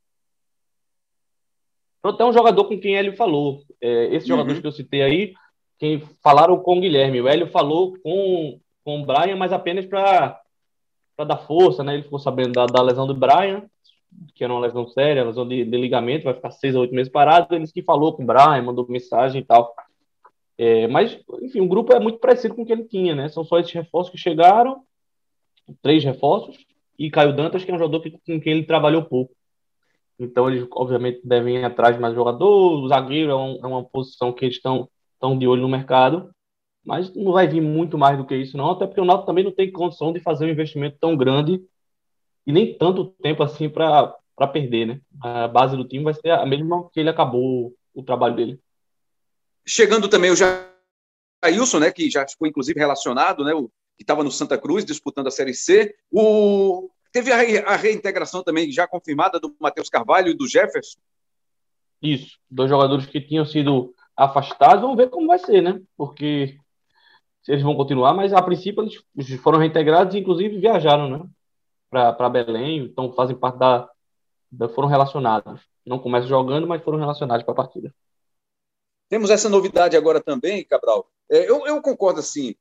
Então, 1.99 2.15
tem 2.15 2.25
um 2.27 2.33
jogador 2.33 2.65
com 2.65 2.79
quem 2.79 2.95
ele 2.95 3.15
falou. 3.15 3.63
É, 3.81 4.05
esses 4.15 4.29
uhum. 4.29 4.35
jogadores 4.35 4.61
que 4.61 4.67
eu 4.67 4.71
citei 4.71 5.01
aí, 5.01 5.33
quem 5.79 6.03
falaram 6.23 6.57
com 6.59 6.77
o 6.77 6.81
Guilherme. 6.81 7.19
O 7.19 7.27
Hélio 7.27 7.47
falou 7.47 7.97
com, 8.03 8.59
com 8.83 9.01
o 9.01 9.05
Brian, 9.05 9.35
mas 9.35 9.51
apenas 9.51 9.87
para 9.87 10.39
dar 11.17 11.37
força, 11.37 11.83
né? 11.83 11.95
Ele 11.95 12.03
ficou 12.03 12.19
sabendo 12.19 12.53
da, 12.53 12.67
da, 12.67 12.81
lesão 12.83 13.07
do 13.07 13.15
Brian, 13.15 13.63
que 14.35 14.43
era 14.43 14.53
uma 14.53 14.61
lesão 14.61 14.87
séria, 14.87 15.23
lesão 15.23 15.47
de, 15.47 15.65
de 15.65 15.77
ligamento, 15.77 16.25
vai 16.25 16.35
ficar 16.35 16.51
seis 16.51 16.75
a 16.75 16.79
oito 16.79 16.93
meses 16.93 17.11
parado. 17.11 17.55
Ele 17.55 17.67
que 17.67 17.81
falou 17.81 18.13
com 18.13 18.21
o 18.21 18.25
Brian, 18.25 18.61
mandou 18.61 18.85
mensagem 18.87 19.41
e 19.41 19.43
tal. 19.43 19.73
É, 20.57 20.87
mas, 20.87 21.19
enfim, 21.41 21.61
o 21.61 21.67
grupo 21.67 21.93
é 21.93 21.99
muito 21.99 22.19
parecido 22.19 22.55
com 22.55 22.61
o 22.61 22.65
que 22.65 22.71
ele 22.71 22.85
tinha, 22.85 23.13
né? 23.13 23.27
São 23.29 23.43
só 23.43 23.59
esses 23.59 23.73
reforços 23.73 24.11
que 24.11 24.17
chegaram 24.17 24.83
três 25.81 26.03
reforços, 26.03 26.57
e 26.97 27.09
Caio 27.09 27.35
Dantas, 27.35 27.63
que 27.63 27.71
é 27.71 27.73
um 27.73 27.79
jogador 27.79 28.01
que, 28.01 28.11
com 28.11 28.39
quem 28.39 28.53
ele 28.53 28.63
trabalhou 28.63 29.03
pouco. 29.03 29.33
Então, 30.17 30.49
eles, 30.49 30.65
obviamente, 30.71 31.19
devem 31.23 31.57
ir 31.57 31.65
atrás 31.65 31.95
de 31.95 32.01
mais 32.01 32.15
jogador. 32.15 32.83
O 32.83 32.87
zagueiro 32.87 33.31
é, 33.31 33.35
um, 33.35 33.59
é 33.61 33.67
uma 33.67 33.83
posição 33.83 34.31
que 34.31 34.45
eles 34.45 34.55
estão 34.55 34.89
de 35.37 35.47
olho 35.47 35.61
no 35.61 35.67
mercado, 35.67 36.29
mas 36.85 37.13
não 37.13 37.33
vai 37.33 37.47
vir 37.47 37.61
muito 37.61 37.97
mais 37.97 38.17
do 38.17 38.25
que 38.25 38.35
isso, 38.35 38.55
não, 38.55 38.69
até 38.69 38.85
porque 38.85 39.01
o 39.01 39.05
Náutico 39.05 39.25
também 39.25 39.43
não 39.43 39.51
tem 39.51 39.71
condição 39.71 40.13
de 40.13 40.19
fazer 40.19 40.45
um 40.45 40.49
investimento 40.49 40.97
tão 40.99 41.17
grande 41.17 41.59
e 42.45 42.51
nem 42.51 42.77
tanto 42.77 43.05
tempo 43.21 43.41
assim 43.41 43.67
para 43.67 44.15
perder, 44.53 44.85
né? 44.85 45.01
A 45.19 45.47
base 45.47 45.75
do 45.75 45.87
time 45.87 46.03
vai 46.03 46.13
ser 46.13 46.29
a 46.29 46.45
mesma 46.45 46.87
que 46.91 46.99
ele 46.99 47.09
acabou 47.09 47.73
o 47.93 48.03
trabalho 48.03 48.35
dele. 48.35 48.59
Chegando 49.67 50.07
também 50.07 50.31
o 50.31 50.35
Jailson, 50.35 51.79
né, 51.79 51.91
que 51.91 52.09
já 52.09 52.27
ficou 52.27 52.47
inclusive 52.47 52.79
relacionado, 52.79 53.43
né, 53.43 53.53
o 53.53 53.69
que 53.97 54.03
estava 54.03 54.23
no 54.23 54.31
Santa 54.31 54.57
Cruz 54.57 54.85
disputando 54.85 55.27
a 55.27 55.31
Série 55.31 55.53
C. 55.53 55.95
O... 56.11 56.89
Teve 57.11 57.31
a, 57.31 57.37
re... 57.37 57.59
a 57.59 57.75
reintegração 57.75 58.43
também 58.43 58.71
já 58.71 58.87
confirmada 58.87 59.39
do 59.39 59.55
Matheus 59.59 59.89
Carvalho 59.89 60.29
e 60.29 60.33
do 60.33 60.47
Jefferson. 60.47 60.99
Isso, 62.01 62.37
dois 62.49 62.69
jogadores 62.69 63.05
que 63.05 63.21
tinham 63.21 63.45
sido 63.45 63.93
afastados. 64.15 64.81
Vamos 64.81 64.97
ver 64.97 65.09
como 65.09 65.27
vai 65.27 65.39
ser, 65.39 65.61
né? 65.61 65.81
Porque 65.97 66.57
se 67.41 67.51
eles 67.51 67.63
vão 67.63 67.75
continuar, 67.75 68.13
mas 68.13 68.33
a 68.33 68.41
princípio 68.41 68.83
eles 68.83 69.41
foram 69.41 69.59
reintegrados 69.59 70.15
e 70.15 70.19
inclusive 70.19 70.59
viajaram, 70.59 71.09
né? 71.09 71.25
Para 71.89 72.29
Belém, 72.29 72.79
então 72.79 73.13
fazem 73.13 73.35
parte 73.35 73.59
da, 73.59 73.89
da. 74.51 74.67
foram 74.67 74.87
relacionados. 74.87 75.61
Não 75.85 75.99
começam 75.99 76.27
jogando, 76.27 76.67
mas 76.67 76.83
foram 76.83 76.97
relacionados 76.97 77.45
para 77.45 77.53
a 77.53 77.55
partida. 77.55 77.93
Temos 79.09 79.29
essa 79.29 79.49
novidade 79.49 79.95
agora 79.95 80.21
também, 80.21 80.65
Cabral. 80.65 81.09
É, 81.29 81.49
eu, 81.49 81.65
eu 81.65 81.81
concordo 81.81 82.19
assim 82.19 82.55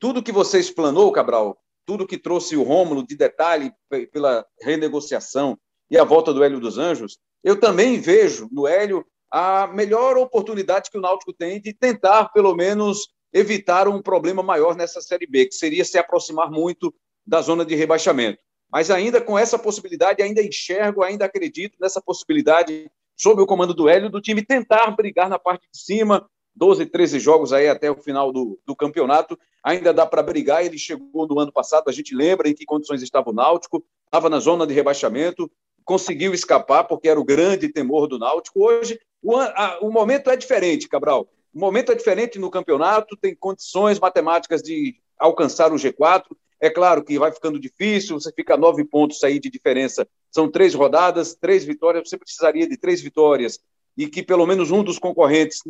tudo 0.00 0.22
que 0.22 0.32
você 0.32 0.58
explanou, 0.58 1.12
Cabral, 1.12 1.60
tudo 1.86 2.06
que 2.06 2.16
trouxe 2.16 2.56
o 2.56 2.62
Rômulo 2.62 3.06
de 3.06 3.14
detalhe 3.14 3.70
pela 4.10 4.46
renegociação 4.62 5.58
e 5.90 5.98
a 5.98 6.04
volta 6.04 6.32
do 6.32 6.42
Hélio 6.42 6.58
dos 6.58 6.78
Anjos, 6.78 7.18
eu 7.44 7.60
também 7.60 8.00
vejo 8.00 8.48
no 8.50 8.66
Hélio 8.66 9.04
a 9.30 9.66
melhor 9.66 10.16
oportunidade 10.16 10.90
que 10.90 10.98
o 10.98 11.00
Náutico 11.00 11.32
tem 11.32 11.60
de 11.60 11.72
tentar, 11.72 12.30
pelo 12.32 12.54
menos, 12.54 13.10
evitar 13.32 13.88
um 13.88 14.00
problema 14.00 14.42
maior 14.42 14.74
nessa 14.74 15.00
Série 15.00 15.26
B, 15.26 15.46
que 15.46 15.54
seria 15.54 15.84
se 15.84 15.98
aproximar 15.98 16.50
muito 16.50 16.92
da 17.26 17.40
zona 17.42 17.64
de 17.64 17.74
rebaixamento. 17.74 18.40
Mas 18.72 18.90
ainda 18.90 19.20
com 19.20 19.38
essa 19.38 19.58
possibilidade, 19.58 20.22
ainda 20.22 20.42
enxergo, 20.42 21.02
ainda 21.02 21.26
acredito 21.26 21.76
nessa 21.80 22.00
possibilidade, 22.00 22.90
sob 23.20 23.42
o 23.42 23.46
comando 23.46 23.74
do 23.74 23.86
Hélio, 23.86 24.08
do 24.08 24.18
time 24.18 24.42
tentar 24.42 24.90
brigar 24.92 25.28
na 25.28 25.38
parte 25.38 25.68
de 25.70 25.78
cima, 25.78 26.26
12, 26.56 26.86
13 26.86 27.20
jogos 27.20 27.52
aí 27.52 27.68
até 27.68 27.90
o 27.90 27.96
final 27.96 28.32
do, 28.32 28.58
do 28.66 28.74
campeonato. 28.74 29.38
Ainda 29.62 29.92
dá 29.92 30.06
para 30.06 30.22
brigar. 30.22 30.64
Ele 30.64 30.78
chegou 30.78 31.28
no 31.28 31.38
ano 31.38 31.52
passado, 31.52 31.88
a 31.88 31.92
gente 31.92 32.14
lembra 32.14 32.48
em 32.48 32.54
que 32.54 32.64
condições 32.64 33.02
estava 33.02 33.28
o 33.28 33.34
Náutico, 33.34 33.84
estava 34.06 34.30
na 34.30 34.38
zona 34.40 34.66
de 34.66 34.72
rebaixamento, 34.72 35.50
conseguiu 35.84 36.32
escapar 36.32 36.84
porque 36.84 37.10
era 37.10 37.20
o 37.20 37.24
grande 37.24 37.68
temor 37.68 38.06
do 38.06 38.18
Náutico. 38.18 38.64
Hoje, 38.64 38.98
o, 39.22 39.36
a, 39.36 39.78
o 39.82 39.92
momento 39.92 40.30
é 40.30 40.36
diferente, 40.36 40.88
Cabral. 40.88 41.28
O 41.52 41.60
momento 41.60 41.92
é 41.92 41.94
diferente 41.94 42.38
no 42.38 42.50
campeonato, 42.50 43.18
tem 43.18 43.36
condições 43.36 44.00
matemáticas 44.00 44.62
de 44.62 44.96
alcançar 45.18 45.70
o 45.72 45.76
G4. 45.76 46.24
É 46.58 46.70
claro 46.70 47.04
que 47.04 47.18
vai 47.18 47.30
ficando 47.32 47.60
difícil, 47.60 48.18
você 48.18 48.32
fica 48.32 48.56
nove 48.56 48.82
pontos 48.82 49.22
aí 49.24 49.38
de 49.38 49.50
diferença. 49.50 50.08
São 50.30 50.50
três 50.50 50.74
rodadas, 50.74 51.34
três 51.34 51.64
vitórias, 51.64 52.08
você 52.08 52.16
precisaria 52.16 52.68
de 52.68 52.76
três 52.76 53.00
vitórias 53.00 53.58
e 53.96 54.08
que 54.08 54.22
pelo 54.22 54.46
menos 54.46 54.70
um 54.70 54.82
dos 54.82 54.98
concorrentes 54.98 55.60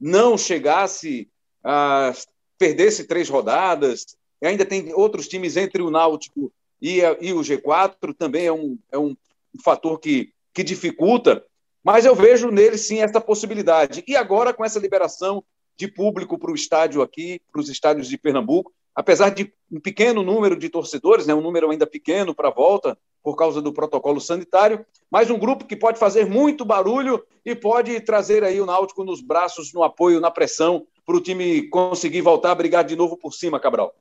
não 0.00 0.36
chegasse 0.36 1.28
a 1.62 2.12
perdesse 2.58 3.04
três 3.04 3.28
rodadas, 3.28 4.16
e 4.40 4.46
ainda 4.46 4.64
tem 4.64 4.92
outros 4.94 5.26
times 5.26 5.56
entre 5.56 5.82
o 5.82 5.90
Náutico 5.90 6.52
e, 6.80 7.00
e 7.20 7.32
o 7.32 7.40
G4, 7.40 8.14
também 8.16 8.46
é 8.46 8.52
um, 8.52 8.78
é 8.92 8.98
um 8.98 9.16
fator 9.62 9.98
que, 9.98 10.32
que 10.52 10.62
dificulta, 10.62 11.44
mas 11.82 12.04
eu 12.04 12.14
vejo 12.14 12.50
nele 12.50 12.78
sim 12.78 13.00
essa 13.00 13.20
possibilidade. 13.20 14.04
E 14.06 14.16
agora, 14.16 14.52
com 14.54 14.64
essa 14.64 14.78
liberação 14.78 15.42
de 15.76 15.88
público 15.88 16.38
para 16.38 16.50
o 16.50 16.54
estádio 16.54 17.02
aqui, 17.02 17.40
para 17.50 17.60
os 17.60 17.68
estádios 17.68 18.08
de 18.08 18.16
Pernambuco, 18.16 18.72
apesar 18.94 19.30
de 19.30 19.52
um 19.70 19.80
pequeno 19.80 20.22
número 20.22 20.56
de 20.56 20.68
torcedores, 20.68 21.26
né, 21.26 21.34
um 21.34 21.40
número 21.40 21.70
ainda 21.70 21.86
pequeno 21.86 22.34
para 22.34 22.48
a 22.48 22.52
volta, 22.52 22.96
por 23.22 23.36
causa 23.36 23.62
do 23.62 23.72
protocolo 23.72 24.20
sanitário, 24.20 24.84
mas 25.10 25.30
um 25.30 25.38
grupo 25.38 25.64
que 25.64 25.74
pode 25.74 25.98
fazer 25.98 26.26
muito 26.26 26.64
barulho 26.64 27.24
e 27.44 27.54
pode 27.54 27.98
trazer 28.00 28.44
aí 28.44 28.60
o 28.60 28.66
Náutico 28.66 29.02
nos 29.02 29.22
braços, 29.22 29.72
no 29.72 29.82
apoio, 29.82 30.20
na 30.20 30.30
pressão, 30.30 30.86
para 31.06 31.16
o 31.16 31.20
time 31.20 31.68
conseguir 31.68 32.20
voltar 32.20 32.50
a 32.50 32.54
brigar 32.54 32.84
de 32.84 32.94
novo 32.94 33.16
por 33.16 33.32
cima, 33.32 33.58
Cabral. 33.58 33.94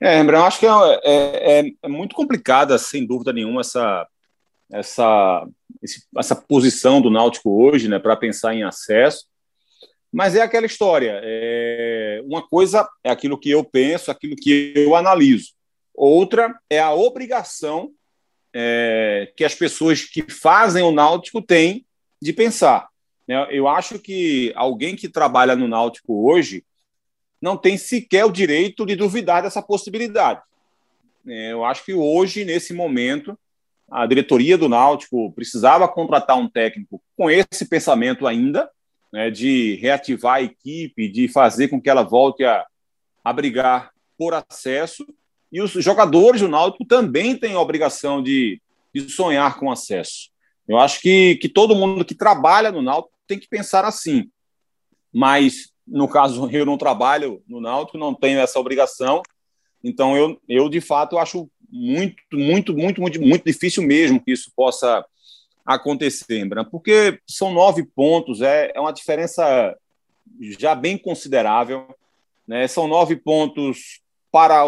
É, 0.00 0.16
Rembrandt, 0.16 0.46
acho 0.46 0.60
que 0.60 0.66
é, 0.66 0.70
é, 0.70 1.58
é, 1.58 1.72
é, 1.82 1.88
muito 1.88 2.14
complicada, 2.14 2.78
sem 2.78 3.04
dúvida 3.04 3.32
nenhuma, 3.32 3.60
essa, 3.60 4.06
essa, 4.72 5.48
essa 6.16 6.36
posição 6.36 7.00
do 7.00 7.10
Náutico 7.10 7.50
hoje, 7.50 7.88
né, 7.88 7.98
para 7.98 8.16
pensar 8.16 8.54
em 8.54 8.62
acesso. 8.62 9.26
Mas 10.12 10.34
é 10.34 10.40
aquela 10.40 10.66
história. 10.66 11.20
É, 11.22 12.22
uma 12.24 12.46
coisa 12.46 12.88
é 13.04 13.10
aquilo 13.10 13.38
que 13.38 13.50
eu 13.50 13.62
penso, 13.64 14.10
aquilo 14.10 14.36
que 14.36 14.72
eu 14.74 14.94
analiso. 14.94 15.52
Outra 15.94 16.58
é 16.70 16.78
a 16.78 16.92
obrigação 16.92 17.92
é, 18.54 19.32
que 19.36 19.44
as 19.44 19.54
pessoas 19.54 20.04
que 20.04 20.22
fazem 20.30 20.82
o 20.82 20.92
Náutico 20.92 21.42
têm 21.42 21.84
de 22.20 22.32
pensar. 22.32 22.88
Né? 23.26 23.46
Eu 23.50 23.68
acho 23.68 23.98
que 23.98 24.52
alguém 24.56 24.96
que 24.96 25.08
trabalha 25.08 25.54
no 25.54 25.68
Náutico 25.68 26.26
hoje 26.28 26.64
não 27.40 27.56
tem 27.56 27.76
sequer 27.76 28.24
o 28.24 28.32
direito 28.32 28.86
de 28.86 28.96
duvidar 28.96 29.42
dessa 29.42 29.62
possibilidade. 29.62 30.40
É, 31.26 31.52
eu 31.52 31.64
acho 31.64 31.84
que 31.84 31.92
hoje, 31.92 32.44
nesse 32.44 32.72
momento, 32.72 33.38
a 33.90 34.06
diretoria 34.06 34.58
do 34.58 34.68
Náutico 34.68 35.32
precisava 35.32 35.86
contratar 35.88 36.38
um 36.38 36.48
técnico 36.48 37.02
com 37.16 37.30
esse 37.30 37.66
pensamento 37.68 38.26
ainda, 38.26 38.68
né, 39.12 39.30
de 39.30 39.76
reativar 39.76 40.36
a 40.36 40.42
equipe, 40.42 41.08
de 41.08 41.28
fazer 41.28 41.68
com 41.68 41.80
que 41.80 41.88
ela 41.88 42.02
volte 42.02 42.44
a, 42.44 42.66
a 43.24 43.32
brigar 43.32 43.90
por 44.16 44.34
acesso. 44.34 45.06
E 45.50 45.62
os 45.62 45.72
jogadores 45.72 46.40
do 46.40 46.48
Náutico 46.48 46.84
também 46.84 47.36
têm 47.36 47.54
a 47.54 47.60
obrigação 47.60 48.22
de, 48.22 48.60
de 48.94 49.08
sonhar 49.10 49.58
com 49.58 49.70
acesso. 49.70 50.30
Eu 50.66 50.78
acho 50.78 51.00
que, 51.00 51.36
que 51.36 51.48
todo 51.48 51.74
mundo 51.74 52.04
que 52.04 52.14
trabalha 52.14 52.70
no 52.70 52.82
Náutico 52.82 53.14
tem 53.26 53.38
que 53.38 53.48
pensar 53.48 53.84
assim. 53.84 54.30
Mas, 55.12 55.72
no 55.86 56.06
caso, 56.06 56.48
eu 56.52 56.66
não 56.66 56.76
trabalho 56.76 57.42
no 57.48 57.60
Náutico, 57.60 57.96
não 57.96 58.14
tenho 58.14 58.38
essa 58.38 58.60
obrigação. 58.60 59.22
Então, 59.82 60.16
eu, 60.16 60.38
eu 60.48 60.68
de 60.68 60.80
fato, 60.80 61.16
acho 61.16 61.48
muito, 61.70 62.16
muito, 62.32 62.74
muito, 62.74 63.00
muito, 63.00 63.20
muito 63.20 63.44
difícil 63.44 63.82
mesmo 63.82 64.22
que 64.22 64.32
isso 64.32 64.50
possa 64.54 65.04
acontecer, 65.68 66.46
Bran, 66.46 66.64
porque 66.64 67.20
são 67.26 67.52
nove 67.52 67.84
pontos, 67.84 68.40
é, 68.40 68.72
é 68.74 68.80
uma 68.80 68.92
diferença 68.92 69.76
já 70.58 70.74
bem 70.74 70.96
considerável. 70.96 71.86
Né? 72.46 72.66
São 72.66 72.88
nove 72.88 73.16
pontos 73.16 74.00
para 74.32 74.64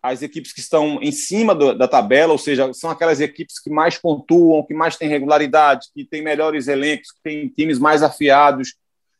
as 0.00 0.22
equipes 0.22 0.52
que 0.52 0.60
estão 0.60 1.00
em 1.02 1.10
cima 1.10 1.52
do, 1.52 1.76
da 1.76 1.88
tabela, 1.88 2.32
ou 2.32 2.38
seja, 2.38 2.72
são 2.72 2.90
aquelas 2.90 3.20
equipes 3.20 3.58
que 3.58 3.68
mais 3.68 3.98
pontuam, 3.98 4.64
que 4.64 4.72
mais 4.72 4.96
têm 4.96 5.08
regularidade, 5.08 5.88
que 5.92 6.04
têm 6.04 6.22
melhores 6.22 6.68
elencos, 6.68 7.10
que 7.10 7.22
têm 7.24 7.48
times 7.48 7.80
mais 7.80 8.04
afiados. 8.04 8.76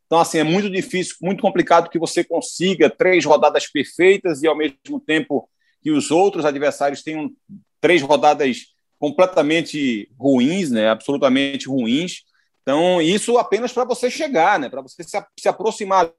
Então, 0.06 0.20
assim, 0.20 0.38
é 0.38 0.44
muito 0.44 0.70
difícil, 0.70 1.16
muito 1.20 1.42
complicado 1.42 1.90
que 1.90 1.98
você 1.98 2.22
consiga 2.22 2.88
três 2.88 3.24
rodadas 3.24 3.66
perfeitas 3.66 4.44
e, 4.44 4.46
ao 4.46 4.56
mesmo 4.56 5.00
tempo, 5.04 5.48
que 5.82 5.90
os 5.90 6.12
outros 6.12 6.44
adversários 6.44 7.02
tenham 7.02 7.32
três 7.80 8.00
rodadas 8.00 8.75
completamente 8.98 10.10
ruins, 10.18 10.70
né? 10.70 10.88
absolutamente 10.88 11.68
ruins. 11.68 12.22
Então, 12.62 13.00
isso 13.00 13.38
apenas 13.38 13.72
para 13.72 13.84
você 13.84 14.10
chegar, 14.10 14.58
né? 14.58 14.68
para 14.68 14.82
você 14.82 15.02
se, 15.02 15.16
se 15.38 15.48
aproximar 15.48 16.10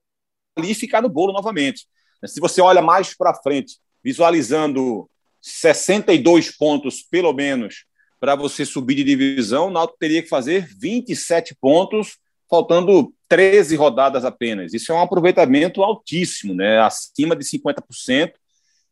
ali 0.57 0.71
e 0.71 0.75
ficar 0.75 1.01
no 1.01 1.09
bolo 1.09 1.33
novamente. 1.33 1.85
Se 2.25 2.39
você 2.39 2.61
olha 2.61 2.81
mais 2.81 3.15
para 3.15 3.33
frente, 3.33 3.77
visualizando 4.03 5.09
62 5.41 6.51
pontos, 6.51 7.01
pelo 7.03 7.31
menos, 7.33 7.85
para 8.19 8.35
você 8.35 8.65
subir 8.65 8.95
de 8.95 9.03
divisão, 9.03 9.67
o 9.67 9.71
Náutico 9.71 9.99
teria 9.99 10.23
que 10.23 10.29
fazer 10.29 10.67
27 10.79 11.55
pontos, 11.59 12.17
faltando 12.49 13.13
13 13.27 13.75
rodadas 13.75 14.25
apenas. 14.25 14.73
Isso 14.73 14.91
é 14.91 14.95
um 14.95 15.01
aproveitamento 15.01 15.83
altíssimo, 15.83 16.53
né? 16.53 16.79
acima 16.79 17.35
de 17.35 17.43
50%. 17.43 18.33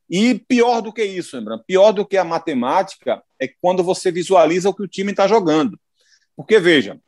E 0.10 0.36
pior 0.36 0.82
do 0.82 0.94
que 0.94 1.04
isso, 1.04 1.36
Lembrando, 1.36 1.64
pior 1.66 1.92
do 1.92 2.06
que 2.06 2.18
a 2.18 2.24
matemática 2.24 3.24
é 3.40 3.48
quando 3.62 3.84
você 3.84 4.12
visualiza 4.12 4.70
o 4.70 4.74
que 4.74 4.84
o 4.84 4.88
time 4.88 5.12
está 5.12 5.28
jogando. 5.28 5.80
Porque, 6.36 6.60
veja, 6.60 7.00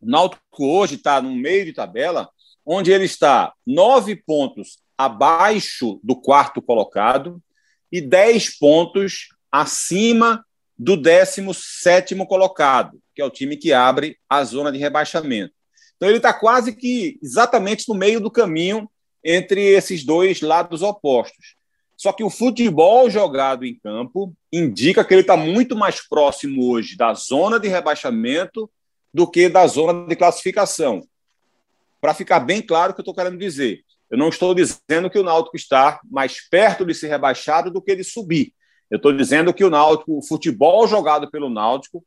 o 0.00 0.06
Náutico 0.06 0.64
hoje 0.64 0.94
está 0.94 1.20
no 1.20 1.34
meio 1.34 1.64
de 1.64 1.72
tabela, 1.72 2.28
onde 2.64 2.92
ele 2.92 3.04
está 3.04 3.52
nove 3.66 4.14
pontos 4.14 4.78
abaixo 4.96 6.00
do 6.02 6.14
quarto 6.16 6.62
colocado 6.62 7.42
e 7.90 8.00
dez 8.00 8.56
pontos 8.56 9.28
acima 9.50 10.44
do 10.78 10.96
17 10.96 12.14
colocado, 12.26 13.00
que 13.14 13.22
é 13.22 13.24
o 13.24 13.30
time 13.30 13.56
que 13.56 13.72
abre 13.72 14.18
a 14.28 14.44
zona 14.44 14.70
de 14.70 14.78
rebaixamento. 14.78 15.54
Então 15.96 16.08
ele 16.08 16.18
está 16.18 16.32
quase 16.32 16.74
que 16.74 17.18
exatamente 17.22 17.88
no 17.88 17.94
meio 17.94 18.20
do 18.20 18.30
caminho 18.30 18.90
entre 19.24 19.62
esses 19.62 20.04
dois 20.04 20.40
lados 20.40 20.82
opostos. 20.82 21.56
Só 21.96 22.12
que 22.12 22.22
o 22.22 22.30
futebol 22.30 23.08
jogado 23.08 23.64
em 23.64 23.74
campo 23.74 24.34
indica 24.52 25.04
que 25.04 25.14
ele 25.14 25.22
está 25.22 25.36
muito 25.36 25.74
mais 25.74 26.06
próximo 26.06 26.70
hoje 26.70 26.96
da 26.96 27.14
zona 27.14 27.58
de 27.58 27.68
rebaixamento 27.68 28.70
do 29.12 29.26
que 29.26 29.48
da 29.48 29.66
zona 29.66 30.06
de 30.06 30.14
classificação. 30.14 31.02
Para 32.00 32.12
ficar 32.12 32.40
bem 32.40 32.60
claro 32.60 32.92
o 32.92 32.94
que 32.94 33.00
eu 33.00 33.02
estou 33.02 33.14
querendo 33.14 33.38
dizer, 33.38 33.82
eu 34.10 34.18
não 34.18 34.28
estou 34.28 34.54
dizendo 34.54 35.10
que 35.10 35.18
o 35.18 35.24
Náutico 35.24 35.56
está 35.56 36.00
mais 36.04 36.46
perto 36.48 36.84
de 36.84 36.94
ser 36.94 37.08
rebaixado 37.08 37.70
do 37.70 37.80
que 37.80 37.96
de 37.96 38.04
subir. 38.04 38.52
Eu 38.90 38.96
estou 38.96 39.12
dizendo 39.12 39.52
que 39.52 39.64
o 39.64 39.70
Náutico, 39.70 40.18
o 40.18 40.22
futebol 40.22 40.86
jogado 40.86 41.30
pelo 41.30 41.48
Náutico, 41.48 42.04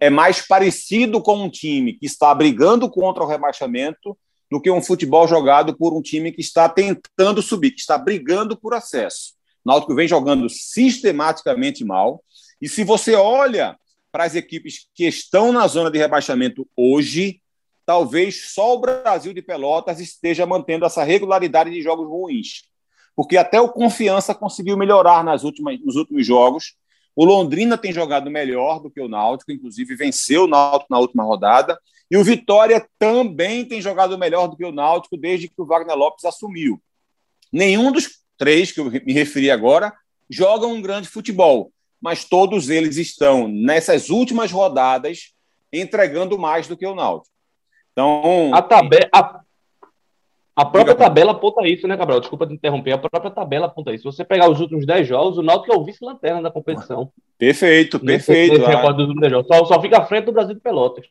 é 0.00 0.10
mais 0.10 0.44
parecido 0.44 1.22
com 1.22 1.36
um 1.36 1.50
time 1.50 1.92
que 1.92 2.06
está 2.06 2.34
brigando 2.34 2.90
contra 2.90 3.22
o 3.22 3.26
rebaixamento 3.26 4.18
do 4.50 4.60
que 4.60 4.70
um 4.70 4.82
futebol 4.82 5.28
jogado 5.28 5.76
por 5.76 5.94
um 5.94 6.02
time 6.02 6.32
que 6.32 6.40
está 6.40 6.68
tentando 6.68 7.40
subir, 7.40 7.70
que 7.70 7.80
está 7.80 7.96
brigando 7.96 8.56
por 8.56 8.74
acesso. 8.74 9.34
O 9.64 9.68
Náutico 9.70 9.94
vem 9.94 10.08
jogando 10.08 10.48
sistematicamente 10.48 11.84
mal. 11.84 12.22
E 12.60 12.68
se 12.68 12.82
você 12.82 13.14
olha 13.14 13.78
para 14.10 14.24
as 14.24 14.34
equipes 14.34 14.88
que 14.94 15.06
estão 15.06 15.52
na 15.52 15.66
zona 15.68 15.90
de 15.90 15.98
rebaixamento 15.98 16.68
hoje, 16.76 17.40
talvez 17.86 18.52
só 18.52 18.74
o 18.74 18.80
Brasil 18.80 19.32
de 19.32 19.40
Pelotas 19.40 20.00
esteja 20.00 20.44
mantendo 20.46 20.84
essa 20.84 21.04
regularidade 21.04 21.70
de 21.70 21.80
jogos 21.80 22.08
ruins. 22.08 22.64
Porque 23.14 23.36
até 23.36 23.60
o 23.60 23.68
Confiança 23.68 24.34
conseguiu 24.34 24.76
melhorar 24.76 25.22
nas 25.22 25.44
últimas, 25.44 25.78
nos 25.80 25.94
últimos 25.94 26.26
jogos. 26.26 26.74
O 27.14 27.24
Londrina 27.24 27.76
tem 27.76 27.92
jogado 27.92 28.30
melhor 28.30 28.80
do 28.80 28.90
que 28.90 29.00
o 29.00 29.08
Náutico, 29.08 29.52
inclusive 29.52 29.96
venceu 29.96 30.44
o 30.44 30.48
Náutico 30.48 30.92
na 30.92 30.98
última 30.98 31.24
rodada. 31.24 31.78
E 32.10 32.16
o 32.16 32.24
Vitória 32.24 32.86
também 32.98 33.64
tem 33.64 33.80
jogado 33.80 34.18
melhor 34.18 34.48
do 34.48 34.56
que 34.56 34.64
o 34.64 34.72
Náutico 34.72 35.16
desde 35.16 35.48
que 35.48 35.60
o 35.60 35.66
Wagner 35.66 35.96
Lopes 35.96 36.24
assumiu. 36.24 36.80
Nenhum 37.52 37.92
dos 37.92 38.20
três 38.36 38.72
que 38.72 38.80
eu 38.80 38.86
me 38.86 39.12
referi 39.12 39.50
agora 39.50 39.92
jogam 40.28 40.72
um 40.72 40.82
grande 40.82 41.08
futebol, 41.08 41.72
mas 42.00 42.24
todos 42.24 42.70
eles 42.70 42.96
estão 42.96 43.48
nessas 43.48 44.08
últimas 44.08 44.50
rodadas 44.50 45.34
entregando 45.72 46.38
mais 46.38 46.66
do 46.66 46.76
que 46.76 46.86
o 46.86 46.94
Náutico. 46.94 47.34
Então, 47.92 48.54
a 48.54 48.62
tabela 48.62 49.08
a, 49.12 49.39
a 50.60 50.64
própria 50.64 50.94
tabela 50.94 51.32
aponta 51.32 51.66
isso, 51.66 51.88
né, 51.88 51.96
Cabral? 51.96 52.20
Desculpa 52.20 52.46
te 52.46 52.52
interromper. 52.52 52.92
A 52.92 52.98
própria 52.98 53.30
tabela 53.30 53.66
aponta 53.66 53.92
isso. 53.92 54.10
Se 54.10 54.16
você 54.16 54.24
pegar 54.24 54.50
os 54.50 54.60
últimos 54.60 54.84
10 54.84 55.08
jogos, 55.08 55.38
o 55.38 55.42
Náutico 55.42 55.72
é 55.72 55.76
o 55.76 55.84
vice-lanterna 55.84 56.42
da 56.42 56.50
competição. 56.50 57.10
Perfeito, 57.38 57.98
perfeito. 57.98 58.58
Nesse, 58.58 58.68
nesse 58.68 58.92
dos 58.92 59.06
últimos 59.06 59.20
10 59.20 59.32
jogos. 59.32 59.46
Só, 59.48 59.64
só 59.64 59.80
fica 59.80 59.98
à 59.98 60.04
frente 60.04 60.26
do 60.26 60.32
Brasil 60.32 60.54
de 60.54 60.60
Pelotas. 60.60 61.06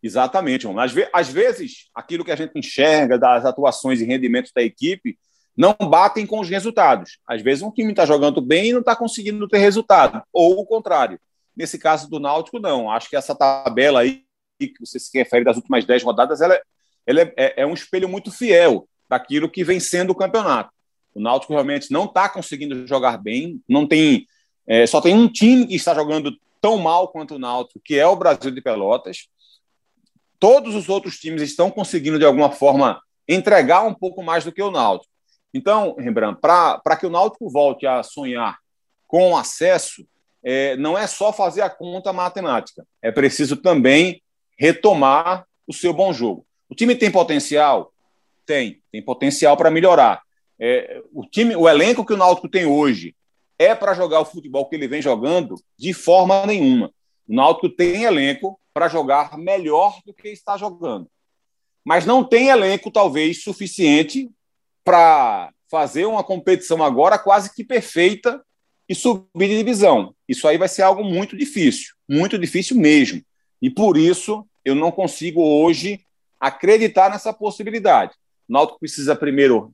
Exatamente, 0.00 0.64
Romulo. 0.64 0.84
Às, 0.84 0.92
ve 0.92 1.08
às 1.12 1.28
vezes, 1.28 1.88
aquilo 1.92 2.24
que 2.24 2.30
a 2.30 2.36
gente 2.36 2.56
enxerga 2.56 3.18
das 3.18 3.44
atuações 3.44 4.00
e 4.00 4.04
rendimentos 4.04 4.52
da 4.52 4.62
equipe 4.62 5.18
não 5.56 5.74
batem 5.74 6.24
com 6.24 6.38
os 6.38 6.48
resultados. 6.48 7.18
Às 7.26 7.42
vezes, 7.42 7.64
um 7.64 7.72
time 7.72 7.90
está 7.90 8.06
jogando 8.06 8.40
bem 8.40 8.68
e 8.68 8.72
não 8.72 8.80
está 8.80 8.94
conseguindo 8.94 9.48
ter 9.48 9.58
resultado, 9.58 10.22
ou 10.32 10.60
o 10.60 10.64
contrário. 10.64 11.18
Nesse 11.56 11.76
caso 11.80 12.08
do 12.08 12.20
Náutico, 12.20 12.60
não. 12.60 12.88
Acho 12.88 13.10
que 13.10 13.16
essa 13.16 13.34
tabela 13.34 14.00
aí, 14.00 14.22
que 14.60 14.78
você 14.78 15.00
se 15.00 15.18
refere 15.18 15.44
das 15.44 15.56
últimas 15.56 15.84
10 15.84 16.04
rodadas, 16.04 16.40
ela, 16.40 16.56
ela 17.08 17.22
é, 17.22 17.32
é, 17.36 17.62
é 17.62 17.66
um 17.66 17.74
espelho 17.74 18.08
muito 18.08 18.30
fiel 18.30 18.88
daquilo 19.08 19.50
que 19.50 19.64
vem 19.64 19.80
sendo 19.80 20.10
o 20.10 20.16
campeonato. 20.16 20.70
O 21.14 21.20
Náutico 21.20 21.52
realmente 21.52 21.90
não 21.90 22.04
está 22.04 22.28
conseguindo 22.28 22.86
jogar 22.86 23.16
bem, 23.16 23.60
não 23.68 23.86
tem. 23.86 24.26
É, 24.66 24.86
só 24.86 25.00
tem 25.00 25.14
um 25.14 25.26
time 25.26 25.66
que 25.66 25.74
está 25.74 25.94
jogando 25.94 26.36
tão 26.60 26.76
mal 26.76 27.08
quanto 27.08 27.34
o 27.34 27.38
Náutico, 27.38 27.80
que 27.82 27.98
é 27.98 28.06
o 28.06 28.14
Brasil 28.14 28.50
de 28.50 28.60
Pelotas 28.60 29.28
todos 30.38 30.74
os 30.74 30.88
outros 30.88 31.18
times 31.18 31.42
estão 31.42 31.70
conseguindo, 31.70 32.18
de 32.18 32.24
alguma 32.24 32.50
forma, 32.50 33.00
entregar 33.26 33.82
um 33.82 33.94
pouco 33.94 34.22
mais 34.22 34.44
do 34.44 34.52
que 34.52 34.62
o 34.62 34.70
Náutico. 34.70 35.12
Então, 35.52 35.96
Rembrandt, 35.98 36.40
para 36.40 36.96
que 36.98 37.06
o 37.06 37.10
Náutico 37.10 37.50
volte 37.50 37.86
a 37.86 38.02
sonhar 38.02 38.58
com 39.06 39.36
acesso, 39.36 40.06
é, 40.42 40.76
não 40.76 40.96
é 40.96 41.06
só 41.06 41.32
fazer 41.32 41.62
a 41.62 41.70
conta 41.70 42.12
matemática, 42.12 42.86
é 43.02 43.10
preciso 43.10 43.56
também 43.56 44.22
retomar 44.58 45.46
o 45.66 45.72
seu 45.72 45.92
bom 45.92 46.12
jogo. 46.12 46.46
O 46.68 46.74
time 46.74 46.94
tem 46.94 47.10
potencial? 47.10 47.92
Tem, 48.44 48.80
tem 48.90 49.02
potencial 49.02 49.56
para 49.56 49.70
melhorar. 49.70 50.22
É, 50.58 51.02
o 51.12 51.24
time, 51.24 51.54
o 51.54 51.68
elenco 51.68 52.04
que 52.04 52.12
o 52.12 52.16
Náutico 52.16 52.48
tem 52.48 52.66
hoje 52.66 53.14
é 53.58 53.74
para 53.74 53.94
jogar 53.94 54.20
o 54.20 54.24
futebol 54.24 54.68
que 54.68 54.76
ele 54.76 54.88
vem 54.88 55.02
jogando 55.02 55.54
de 55.78 55.92
forma 55.92 56.46
nenhuma. 56.46 56.92
O 57.28 57.34
Náutico 57.34 57.68
tem 57.68 58.04
elenco 58.04 58.58
para 58.72 58.88
jogar 58.88 59.36
melhor 59.36 60.00
do 60.06 60.14
que 60.14 60.28
está 60.28 60.56
jogando. 60.56 61.08
Mas 61.84 62.04
não 62.04 62.22
tem 62.22 62.48
elenco, 62.48 62.90
talvez, 62.90 63.42
suficiente 63.42 64.30
para 64.84 65.52
fazer 65.70 66.06
uma 66.06 66.24
competição 66.24 66.82
agora 66.82 67.18
quase 67.18 67.54
que 67.54 67.64
perfeita 67.64 68.42
e 68.88 68.94
subir 68.94 69.48
de 69.48 69.56
divisão. 69.56 70.14
Isso 70.28 70.48
aí 70.48 70.56
vai 70.56 70.68
ser 70.68 70.82
algo 70.82 71.04
muito 71.04 71.36
difícil, 71.36 71.94
muito 72.08 72.38
difícil 72.38 72.76
mesmo. 72.76 73.22
E 73.60 73.68
por 73.68 73.96
isso 73.96 74.46
eu 74.64 74.74
não 74.74 74.90
consigo 74.90 75.42
hoje 75.42 76.00
acreditar 76.40 77.10
nessa 77.10 77.32
possibilidade. 77.32 78.12
O 78.48 78.52
Náutico 78.52 78.78
precisa 78.78 79.16
primeiro 79.16 79.72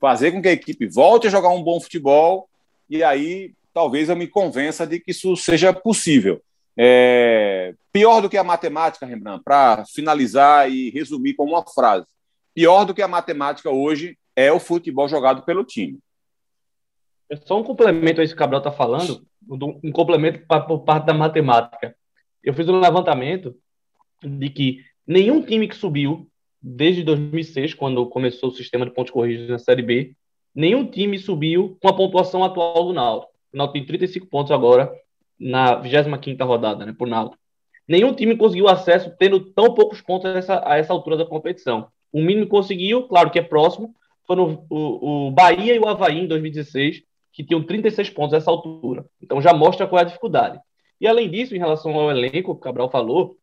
fazer 0.00 0.32
com 0.32 0.40
que 0.40 0.48
a 0.48 0.52
equipe 0.52 0.86
volte 0.86 1.26
a 1.26 1.30
jogar 1.30 1.50
um 1.50 1.62
bom 1.62 1.80
futebol 1.80 2.48
e 2.88 3.02
aí 3.02 3.52
talvez 3.74 4.08
eu 4.08 4.16
me 4.16 4.26
convença 4.26 4.86
de 4.86 5.00
que 5.00 5.10
isso 5.10 5.36
seja 5.36 5.72
possível. 5.72 6.42
É... 6.76 7.74
Pior 7.92 8.20
do 8.20 8.28
que 8.28 8.36
a 8.36 8.44
matemática, 8.44 9.06
Rembrandt, 9.06 9.42
para 9.44 9.84
finalizar 9.86 10.70
e 10.70 10.90
resumir 10.90 11.34
com 11.34 11.44
uma 11.44 11.64
frase. 11.66 12.06
Pior 12.54 12.84
do 12.84 12.94
que 12.94 13.02
a 13.02 13.08
matemática 13.08 13.70
hoje 13.70 14.16
é 14.34 14.52
o 14.52 14.60
futebol 14.60 15.08
jogado 15.08 15.42
pelo 15.42 15.64
time. 15.64 15.98
É 17.30 17.36
só 17.36 17.60
um 17.60 17.64
complemento 17.64 18.20
a 18.20 18.24
isso 18.24 18.32
que 18.32 18.38
o 18.38 18.38
Cabral 18.38 18.60
está 18.60 18.72
falando, 18.72 19.26
um 19.48 19.92
complemento 19.92 20.46
por 20.46 20.80
parte 20.80 21.06
da 21.06 21.12
matemática. 21.12 21.94
Eu 22.42 22.54
fiz 22.54 22.68
um 22.68 22.80
levantamento 22.80 23.54
de 24.22 24.48
que 24.48 24.84
nenhum 25.08 25.42
time 25.42 25.66
que 25.66 25.74
subiu 25.74 26.28
desde 26.60 27.02
2006, 27.02 27.72
quando 27.74 28.06
começou 28.06 28.50
o 28.50 28.52
sistema 28.52 28.84
de 28.84 28.92
pontos 28.92 29.10
corridos 29.10 29.48
na 29.48 29.58
Série 29.58 29.82
B, 29.82 30.14
nenhum 30.54 30.84
time 30.84 31.18
subiu 31.18 31.78
com 31.80 31.88
a 31.88 31.96
pontuação 31.96 32.44
atual 32.44 32.84
do 32.84 32.92
Náutico. 32.92 33.32
O 33.52 33.56
Náutico 33.56 33.78
tem 33.78 33.86
35 33.86 34.26
pontos 34.26 34.52
agora 34.52 34.92
na 35.40 35.82
25ª 35.82 36.44
rodada, 36.44 36.84
né, 36.84 36.94
por 36.96 37.08
Náutico. 37.08 37.40
Nenhum 37.86 38.12
time 38.12 38.36
conseguiu 38.36 38.68
acesso 38.68 39.10
tendo 39.18 39.40
tão 39.40 39.72
poucos 39.72 40.02
pontos 40.02 40.30
a 40.30 40.38
essa, 40.38 40.62
a 40.68 40.76
essa 40.76 40.92
altura 40.92 41.16
da 41.16 41.24
competição. 41.24 41.88
O 42.12 42.20
mínimo 42.20 42.44
que 42.44 42.50
conseguiu, 42.50 43.04
claro 43.04 43.30
que 43.30 43.38
é 43.38 43.42
próximo, 43.42 43.94
foram 44.26 44.66
o, 44.68 45.28
o 45.28 45.30
Bahia 45.30 45.74
e 45.74 45.78
o 45.78 45.88
Havaí 45.88 46.18
em 46.18 46.26
2016, 46.26 47.02
que 47.32 47.42
tinham 47.42 47.62
36 47.62 48.10
pontos 48.10 48.34
a 48.34 48.36
essa 48.36 48.50
altura. 48.50 49.06
Então 49.22 49.40
já 49.40 49.54
mostra 49.54 49.86
qual 49.86 50.00
é 50.00 50.02
a 50.02 50.06
dificuldade. 50.06 50.60
E 51.00 51.06
além 51.06 51.30
disso, 51.30 51.54
em 51.54 51.58
relação 51.58 51.94
ao 51.94 52.10
elenco, 52.10 52.52
o 52.52 52.56
Cabral 52.56 52.90
falou, 52.90 53.38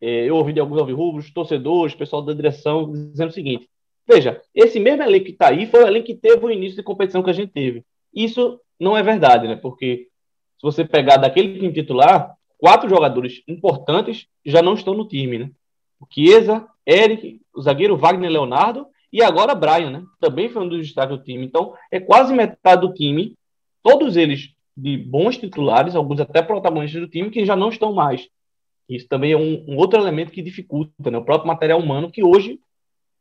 eu 0.00 0.36
ouvi 0.36 0.52
de 0.52 0.60
alguns 0.60 0.78
alvirrubros, 0.78 1.30
torcedores, 1.32 1.94
pessoal 1.94 2.22
da 2.22 2.32
direção, 2.32 2.90
dizendo 2.90 3.30
o 3.30 3.34
seguinte: 3.34 3.68
veja, 4.06 4.40
esse 4.54 4.78
mesmo 4.78 5.02
elenco 5.02 5.26
que 5.26 5.32
está 5.32 5.48
aí 5.48 5.66
foi 5.66 5.82
o 5.82 5.86
elenco 5.86 6.06
que 6.06 6.14
teve 6.14 6.44
o 6.44 6.50
início 6.50 6.76
de 6.76 6.82
competição 6.82 7.22
que 7.22 7.30
a 7.30 7.34
gente 7.34 7.52
teve. 7.52 7.84
Isso 8.14 8.60
não 8.78 8.96
é 8.96 9.02
verdade, 9.02 9.48
né? 9.48 9.56
Porque 9.56 10.08
se 10.56 10.62
você 10.62 10.84
pegar 10.84 11.16
daquele 11.16 11.58
time 11.58 11.72
titular, 11.72 12.34
quatro 12.56 12.88
jogadores 12.88 13.42
importantes 13.46 14.26
já 14.44 14.62
não 14.62 14.74
estão 14.74 14.94
no 14.94 15.06
time, 15.06 15.38
né? 15.38 15.50
O 16.00 16.06
Chiesa, 16.08 16.66
Eric, 16.86 17.40
o 17.54 17.60
zagueiro 17.60 17.96
Wagner 17.96 18.30
Leonardo 18.30 18.86
e 19.12 19.22
agora 19.22 19.54
Brian, 19.54 19.90
né? 19.90 20.02
Também 20.20 20.48
foi 20.48 20.62
um 20.62 20.68
dos 20.68 20.78
destaques 20.78 21.16
do 21.16 21.24
time. 21.24 21.44
Então, 21.44 21.74
é 21.90 21.98
quase 21.98 22.32
metade 22.32 22.82
do 22.82 22.92
time, 22.92 23.34
todos 23.82 24.16
eles 24.16 24.54
de 24.76 24.96
bons 24.96 25.36
titulares, 25.36 25.96
alguns 25.96 26.20
até 26.20 26.40
protagonistas 26.40 27.00
do 27.00 27.08
time, 27.08 27.30
que 27.30 27.44
já 27.44 27.56
não 27.56 27.68
estão 27.68 27.92
mais. 27.92 28.28
Isso 28.88 29.06
também 29.08 29.32
é 29.32 29.36
um, 29.36 29.64
um 29.68 29.76
outro 29.76 29.98
elemento 29.98 30.32
que 30.32 30.42
dificulta, 30.42 31.10
né? 31.10 31.18
O 31.18 31.24
próprio 31.24 31.48
material 31.48 31.78
humano, 31.78 32.10
que 32.10 32.24
hoje, 32.24 32.58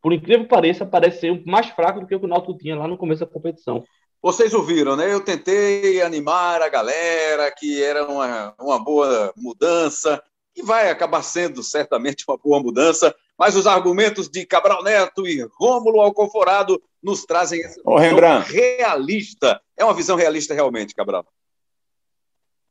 por 0.02 0.14
incrível 0.14 0.44
que 0.44 0.50
pareça, 0.50 0.86
parece 0.86 1.20
ser 1.20 1.44
mais 1.46 1.68
fraco 1.68 2.00
do 2.00 2.08
que 2.08 2.16
o 2.16 2.20
que 2.20 2.26
o 2.26 2.30
Náutico 2.30 2.58
tinha 2.58 2.76
lá 2.76 2.88
no 2.88 2.98
começo 2.98 3.20
da 3.20 3.32
competição. 3.32 3.84
Vocês 4.22 4.54
ouviram, 4.54 4.96
né? 4.96 5.14
Eu 5.14 5.22
tentei 5.22 6.02
animar 6.02 6.62
a 6.62 6.70
galera 6.70 7.52
que 7.52 7.84
era 7.84 8.06
uma, 8.08 8.54
uma 8.60 8.84
boa 8.84 9.34
mudança, 9.36 10.22
e 10.58 10.64
vai 10.64 10.90
acabar 10.90 11.22
sendo 11.22 11.62
certamente 11.62 12.26
uma 12.28 12.36
boa 12.36 12.60
mudança, 12.60 13.16
mas 13.38 13.56
os 13.56 13.68
argumentos 13.68 14.28
de 14.28 14.44
Cabral 14.44 14.84
Neto 14.84 15.28
e 15.28 15.48
Rômulo 15.60 16.02
Alconforado 16.02 16.82
nos 17.02 17.24
trazem 17.26 17.64
essa 17.64 17.80
visão 17.80 18.40
realista. 18.42 19.62
É 19.78 19.86
uma 19.86 19.94
visão 19.94 20.16
realista 20.16 20.56
realmente, 20.56 20.96
Cabral. 20.96 21.24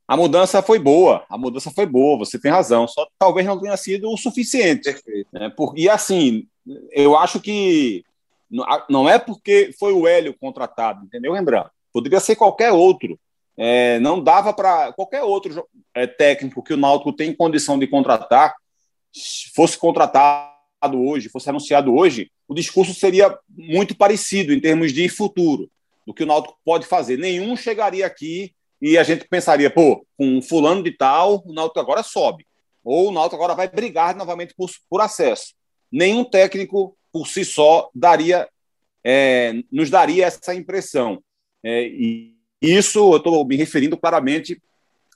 A 0.09 0.17
mudança 0.17 0.63
foi 0.63 0.79
boa, 0.79 1.25
a 1.29 1.37
mudança 1.37 1.71
foi 1.71 1.85
boa, 1.85 2.19
você 2.19 2.39
tem 2.39 2.51
razão, 2.51 2.87
só 2.87 3.09
talvez 3.19 3.47
não 3.47 3.61
tenha 3.61 3.77
sido 3.77 4.09
o 4.11 4.17
suficiente. 4.17 4.85
Perfeito. 4.85 5.29
Né? 5.33 5.51
Por, 5.51 5.77
e 5.77 5.89
assim, 5.89 6.47
eu 6.93 7.17
acho 7.17 7.41
que 7.41 8.05
não 8.89 9.09
é 9.09 9.19
porque 9.19 9.75
foi 9.79 9.93
o 9.93 10.07
Hélio 10.07 10.37
contratado, 10.39 11.05
entendeu, 11.05 11.33
Rembrandt? 11.33 11.71
Poderia 11.93 12.21
ser 12.21 12.37
qualquer 12.37 12.71
outro. 12.71 13.19
É, 13.57 13.99
não 14.01 14.23
dava 14.23 14.53
para 14.53 14.93
qualquer 14.93 15.23
outro 15.23 15.67
é, 15.95 16.07
técnico 16.07 16.63
que 16.63 16.75
o 16.75 16.77
Náutico 16.77 17.13
tem 17.13 17.35
condição 17.35 17.79
de 17.79 17.87
contratar, 17.87 18.55
fosse 19.55 19.79
contratado 19.79 20.53
hoje, 21.03 21.31
fosse 21.31 21.49
anunciado 21.49 21.95
hoje, 21.95 22.31
o 22.47 22.55
discurso 22.55 22.95
seria 22.95 23.37
muito 23.49 23.97
parecido 23.97 24.53
em 24.53 24.61
termos 24.61 24.93
de 24.93 25.09
futuro, 25.09 25.69
do 26.07 26.15
que 26.15 26.23
o 26.23 26.27
Náutico 26.27 26.57
pode 26.65 26.87
fazer. 26.87 27.17
Nenhum 27.17 27.57
chegaria 27.57 28.07
aqui 28.07 28.53
e 28.81 28.99
a 28.99 29.03
gente 29.03 29.27
pensaria, 29.29 29.71
pô, 29.71 30.07
com 30.17 30.39
um 30.39 30.43
fulano 30.43 30.83
de 30.83 30.93
tal, 30.93 31.43
o 31.47 31.53
Náutico 31.53 31.81
agora 31.81 32.03
sobe. 32.03 32.47
Ou 32.85 33.09
o 33.09 33.13
Náutico 33.13 33.37
agora 33.37 33.55
vai 33.55 33.69
brigar 33.69 34.15
novamente 34.15 34.55
por, 34.55 34.71
por 34.89 35.01
acesso. 35.01 35.55
Nenhum 35.91 36.25
técnico 36.25 36.97
por 37.13 37.27
si 37.27 37.45
só 37.45 37.91
daria, 37.95 38.49
é, 39.03 39.55
nos 39.73 39.89
daria 39.89 40.27
essa 40.27 40.55
impressão. 40.55 41.23
É, 41.65 41.87
e 41.87 42.37
isso 42.61 43.13
eu 43.13 43.17
estou 43.17 43.47
me 43.47 43.57
referindo 43.57 43.97
claramente 43.97 44.61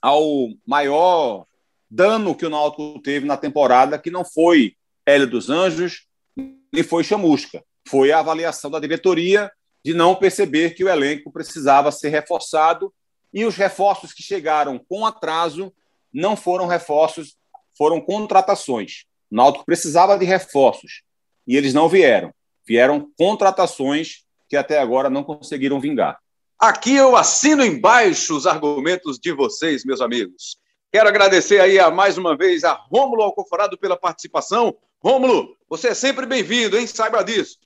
ao 0.01 0.49
maior 0.65 1.45
dano 1.89 2.33
que 2.33 2.45
o 2.45 2.49
Náutico 2.49 2.99
teve 3.01 3.25
na 3.25 3.37
temporada, 3.37 3.99
que 3.99 4.09
não 4.09 4.25
foi 4.25 4.75
Hélio 5.05 5.27
dos 5.27 5.49
Anjos, 5.49 6.07
nem 6.35 6.83
foi 6.83 7.03
Chamusca. 7.03 7.63
Foi 7.87 8.11
a 8.11 8.19
avaliação 8.19 8.71
da 8.71 8.79
diretoria 8.79 9.51
de 9.83 9.93
não 9.93 10.15
perceber 10.15 10.71
que 10.71 10.83
o 10.83 10.89
elenco 10.89 11.31
precisava 11.31 11.91
ser 11.91 12.09
reforçado 12.09 12.93
e 13.33 13.45
os 13.45 13.55
reforços 13.55 14.13
que 14.13 14.23
chegaram 14.23 14.79
com 14.89 15.05
atraso 15.05 15.73
não 16.13 16.35
foram 16.35 16.67
reforços, 16.67 17.37
foram 17.77 18.01
contratações. 18.01 19.05
O 19.31 19.35
Náutico 19.35 19.65
precisava 19.65 20.17
de 20.17 20.25
reforços 20.25 21.03
e 21.47 21.55
eles 21.55 21.73
não 21.73 21.87
vieram. 21.87 22.33
Vieram 22.67 23.09
contratações 23.17 24.23
que 24.49 24.57
até 24.57 24.79
agora 24.79 25.09
não 25.09 25.23
conseguiram 25.23 25.79
vingar. 25.79 26.19
Aqui 26.59 26.95
eu 26.95 27.15
assino 27.15 27.65
embaixo 27.65 28.35
os 28.35 28.45
argumentos 28.45 29.17
de 29.17 29.31
vocês, 29.31 29.83
meus 29.83 30.01
amigos. 30.01 30.57
Quero 30.91 31.07
agradecer 31.07 31.59
aí 31.59 31.79
a, 31.79 31.89
mais 31.89 32.17
uma 32.17 32.35
vez 32.37 32.63
a 32.63 32.73
Rômulo 32.73 33.23
Alcoforado 33.23 33.77
pela 33.77 33.97
participação. 33.97 34.75
Rômulo, 34.99 35.55
você 35.69 35.87
é 35.87 35.93
sempre 35.93 36.25
bem-vindo, 36.25 36.77
hein? 36.77 36.85
Saiba 36.85 37.23
disso. 37.23 37.57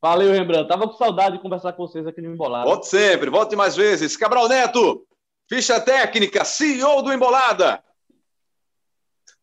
Valeu, 0.00 0.32
Rembrandt. 0.32 0.68
Tava 0.68 0.86
com 0.86 0.94
saudade 0.94 1.36
de 1.36 1.42
conversar 1.42 1.72
com 1.72 1.86
vocês 1.86 2.06
aqui 2.06 2.20
no 2.20 2.32
Embolada. 2.32 2.66
Volte 2.66 2.86
sempre, 2.86 3.30
volte 3.30 3.56
mais 3.56 3.76
vezes. 3.76 4.16
Cabral 4.16 4.48
Neto, 4.48 5.04
ficha 5.48 5.80
técnica, 5.80 6.44
CEO 6.44 7.02
do 7.02 7.12
Embolada. 7.12 7.82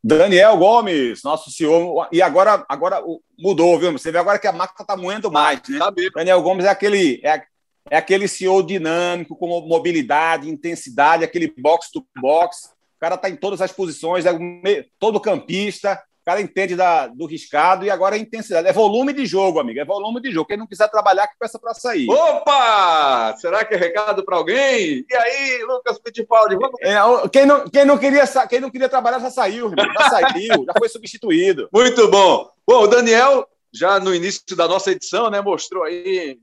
Daniel 0.02 0.56
Gomes, 0.58 1.24
nosso 1.24 1.52
CEO. 1.52 2.08
E 2.12 2.22
agora, 2.22 2.64
agora 2.70 3.04
mudou, 3.38 3.78
viu? 3.80 3.92
Você 3.92 4.12
vê 4.12 4.18
agora 4.18 4.40
que 4.40 4.48
a 4.48 4.54
máquina 4.54 4.84
está 4.84 4.96
moendo 4.96 5.32
mais, 5.32 5.62
né? 5.68 5.80
Tá 5.80 5.92
Daniel 6.16 6.42
Gomes 6.42 6.64
é 6.64 6.70
aquele, 6.70 7.20
é, 7.26 7.44
é 7.90 7.98
aquele 7.98 8.28
CEO 8.28 8.64
dinâmico, 8.64 9.36
com 9.36 9.48
mobilidade, 9.68 10.50
intensidade, 10.50 11.24
aquele 11.24 11.54
box 11.58 11.92
to 11.92 12.06
box. 12.22 12.70
O 12.96 13.00
cara 13.00 13.16
está 13.16 13.30
em 13.30 13.36
todas 13.36 13.62
as 13.62 13.74
posições, 13.74 14.26
é 14.26 14.86
todo 15.00 15.20
campista, 15.20 16.02
cara 16.26 16.42
entende 16.42 16.76
da, 16.76 17.06
do 17.06 17.28
riscado 17.28 17.86
e 17.86 17.92
agora 17.92 18.18
é 18.18 18.20
intensidade. 18.20 18.68
É 18.68 18.74
volume 18.74 19.14
de 19.14 19.26
jogo, 19.28 19.60
amigo. 19.60 19.80
É 19.80 19.86
volume 19.86 20.20
de 20.20 20.32
jogo. 20.32 20.48
Quem 20.48 20.58
não 20.58 20.66
quiser 20.66 20.90
trabalhar, 20.90 21.28
que 21.28 21.38
peça 21.40 21.60
para 21.60 21.76
sair. 21.76 22.10
Opa! 22.10 23.36
Será 23.38 23.64
que 23.64 23.76
é 23.76 23.78
recado 23.78 24.26
para 24.26 24.36
alguém? 24.36 25.06
E 25.08 25.16
aí, 25.16 25.64
Lucas 25.64 26.00
Fittipaldi? 26.04 26.56
Vamos... 26.56 26.80
É, 26.82 26.96
quem, 27.30 27.46
não, 27.46 27.70
quem, 27.70 27.86
não 27.86 27.98
queria, 27.98 28.26
quem 28.50 28.60
não 28.60 28.72
queria 28.72 28.90
trabalhar 28.90 29.20
já 29.20 29.30
saiu, 29.30 29.70
irmão. 29.70 29.94
Já 29.94 30.10
saiu, 30.10 30.66
já 30.66 30.74
foi 30.78 30.90
substituído. 30.90 31.70
Muito 31.72 32.10
bom. 32.10 32.50
Bom, 32.68 32.82
o 32.82 32.88
Daniel, 32.88 33.48
já 33.72 34.00
no 34.00 34.14
início 34.14 34.56
da 34.56 34.68
nossa 34.68 34.92
edição, 34.92 35.30
né, 35.30 35.40
mostrou 35.42 35.84
aí, 35.84 36.40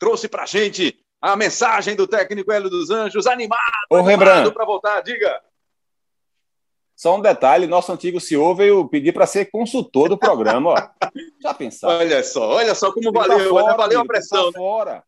trouxe 0.00 0.26
para 0.28 0.44
gente 0.44 0.98
a 1.22 1.36
mensagem 1.36 1.94
do 1.94 2.08
técnico 2.08 2.50
Hélio 2.50 2.68
dos 2.68 2.90
Anjos, 2.90 3.28
animado, 3.28 3.60
animado 3.92 4.52
para 4.52 4.64
voltar. 4.64 5.02
Diga. 5.02 5.40
Só 7.00 7.16
um 7.16 7.20
detalhe: 7.22 7.66
nosso 7.66 7.90
antigo 7.90 8.20
CEO 8.20 8.54
veio 8.54 8.86
pedir 8.86 9.12
para 9.12 9.26
ser 9.26 9.46
consultor 9.46 10.10
do 10.10 10.18
programa. 10.18 10.70
Ó. 10.70 11.08
Já 11.40 11.54
pensaram? 11.54 11.96
Olha 11.96 12.22
só, 12.22 12.46
olha 12.46 12.74
só 12.74 12.92
como 12.92 13.10
tá 13.10 13.20
valeu, 13.20 13.38
tá 13.38 13.48
fora, 13.48 13.76
valeu 13.78 14.00
a 14.00 14.04
pressão. 14.04 14.52
Tá 14.52 14.58
né? 14.58 14.64
fora. 14.66 15.04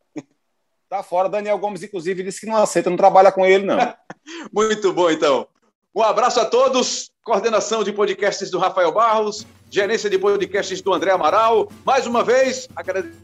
Tá 0.88 1.02
fora. 1.02 1.28
Daniel 1.28 1.58
Gomes, 1.58 1.82
inclusive, 1.82 2.22
disse 2.22 2.40
que 2.40 2.46
não 2.46 2.56
aceita, 2.56 2.88
não 2.88 2.96
trabalha 2.96 3.30
com 3.30 3.44
ele, 3.44 3.66
não. 3.66 3.76
Muito 4.50 4.90
bom, 4.94 5.10
então. 5.10 5.46
Um 5.94 6.02
abraço 6.02 6.40
a 6.40 6.46
todos. 6.46 7.10
Coordenação 7.22 7.84
de 7.84 7.92
podcasts 7.92 8.50
do 8.50 8.58
Rafael 8.58 8.90
Barros, 8.90 9.46
gerência 9.70 10.08
de 10.08 10.18
podcasts 10.18 10.80
do 10.80 10.94
André 10.94 11.10
Amaral. 11.10 11.68
Mais 11.84 12.06
uma 12.06 12.24
vez, 12.24 12.68
agradeço 12.74 13.18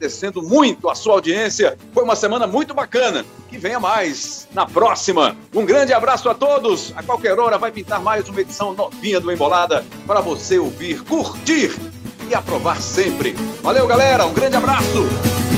agradecendo 0.00 0.42
muito 0.42 0.88
a 0.88 0.94
sua 0.94 1.14
audiência. 1.14 1.76
Foi 1.92 2.02
uma 2.02 2.16
semana 2.16 2.46
muito 2.46 2.72
bacana. 2.72 3.24
Que 3.48 3.58
venha 3.58 3.78
mais 3.78 4.48
na 4.52 4.64
próxima. 4.64 5.36
Um 5.54 5.66
grande 5.66 5.92
abraço 5.92 6.28
a 6.30 6.34
todos. 6.34 6.92
A 6.96 7.02
qualquer 7.02 7.38
hora 7.38 7.58
vai 7.58 7.70
pintar 7.70 8.00
mais 8.00 8.26
uma 8.28 8.40
edição 8.40 8.72
novinha 8.72 9.20
do 9.20 9.30
Embolada 9.30 9.84
para 10.06 10.20
você 10.20 10.58
ouvir, 10.58 11.02
curtir 11.02 11.76
e 12.28 12.34
aprovar 12.34 12.80
sempre. 12.80 13.32
Valeu, 13.62 13.86
galera. 13.86 14.24
Um 14.24 14.32
grande 14.32 14.56
abraço. 14.56 15.49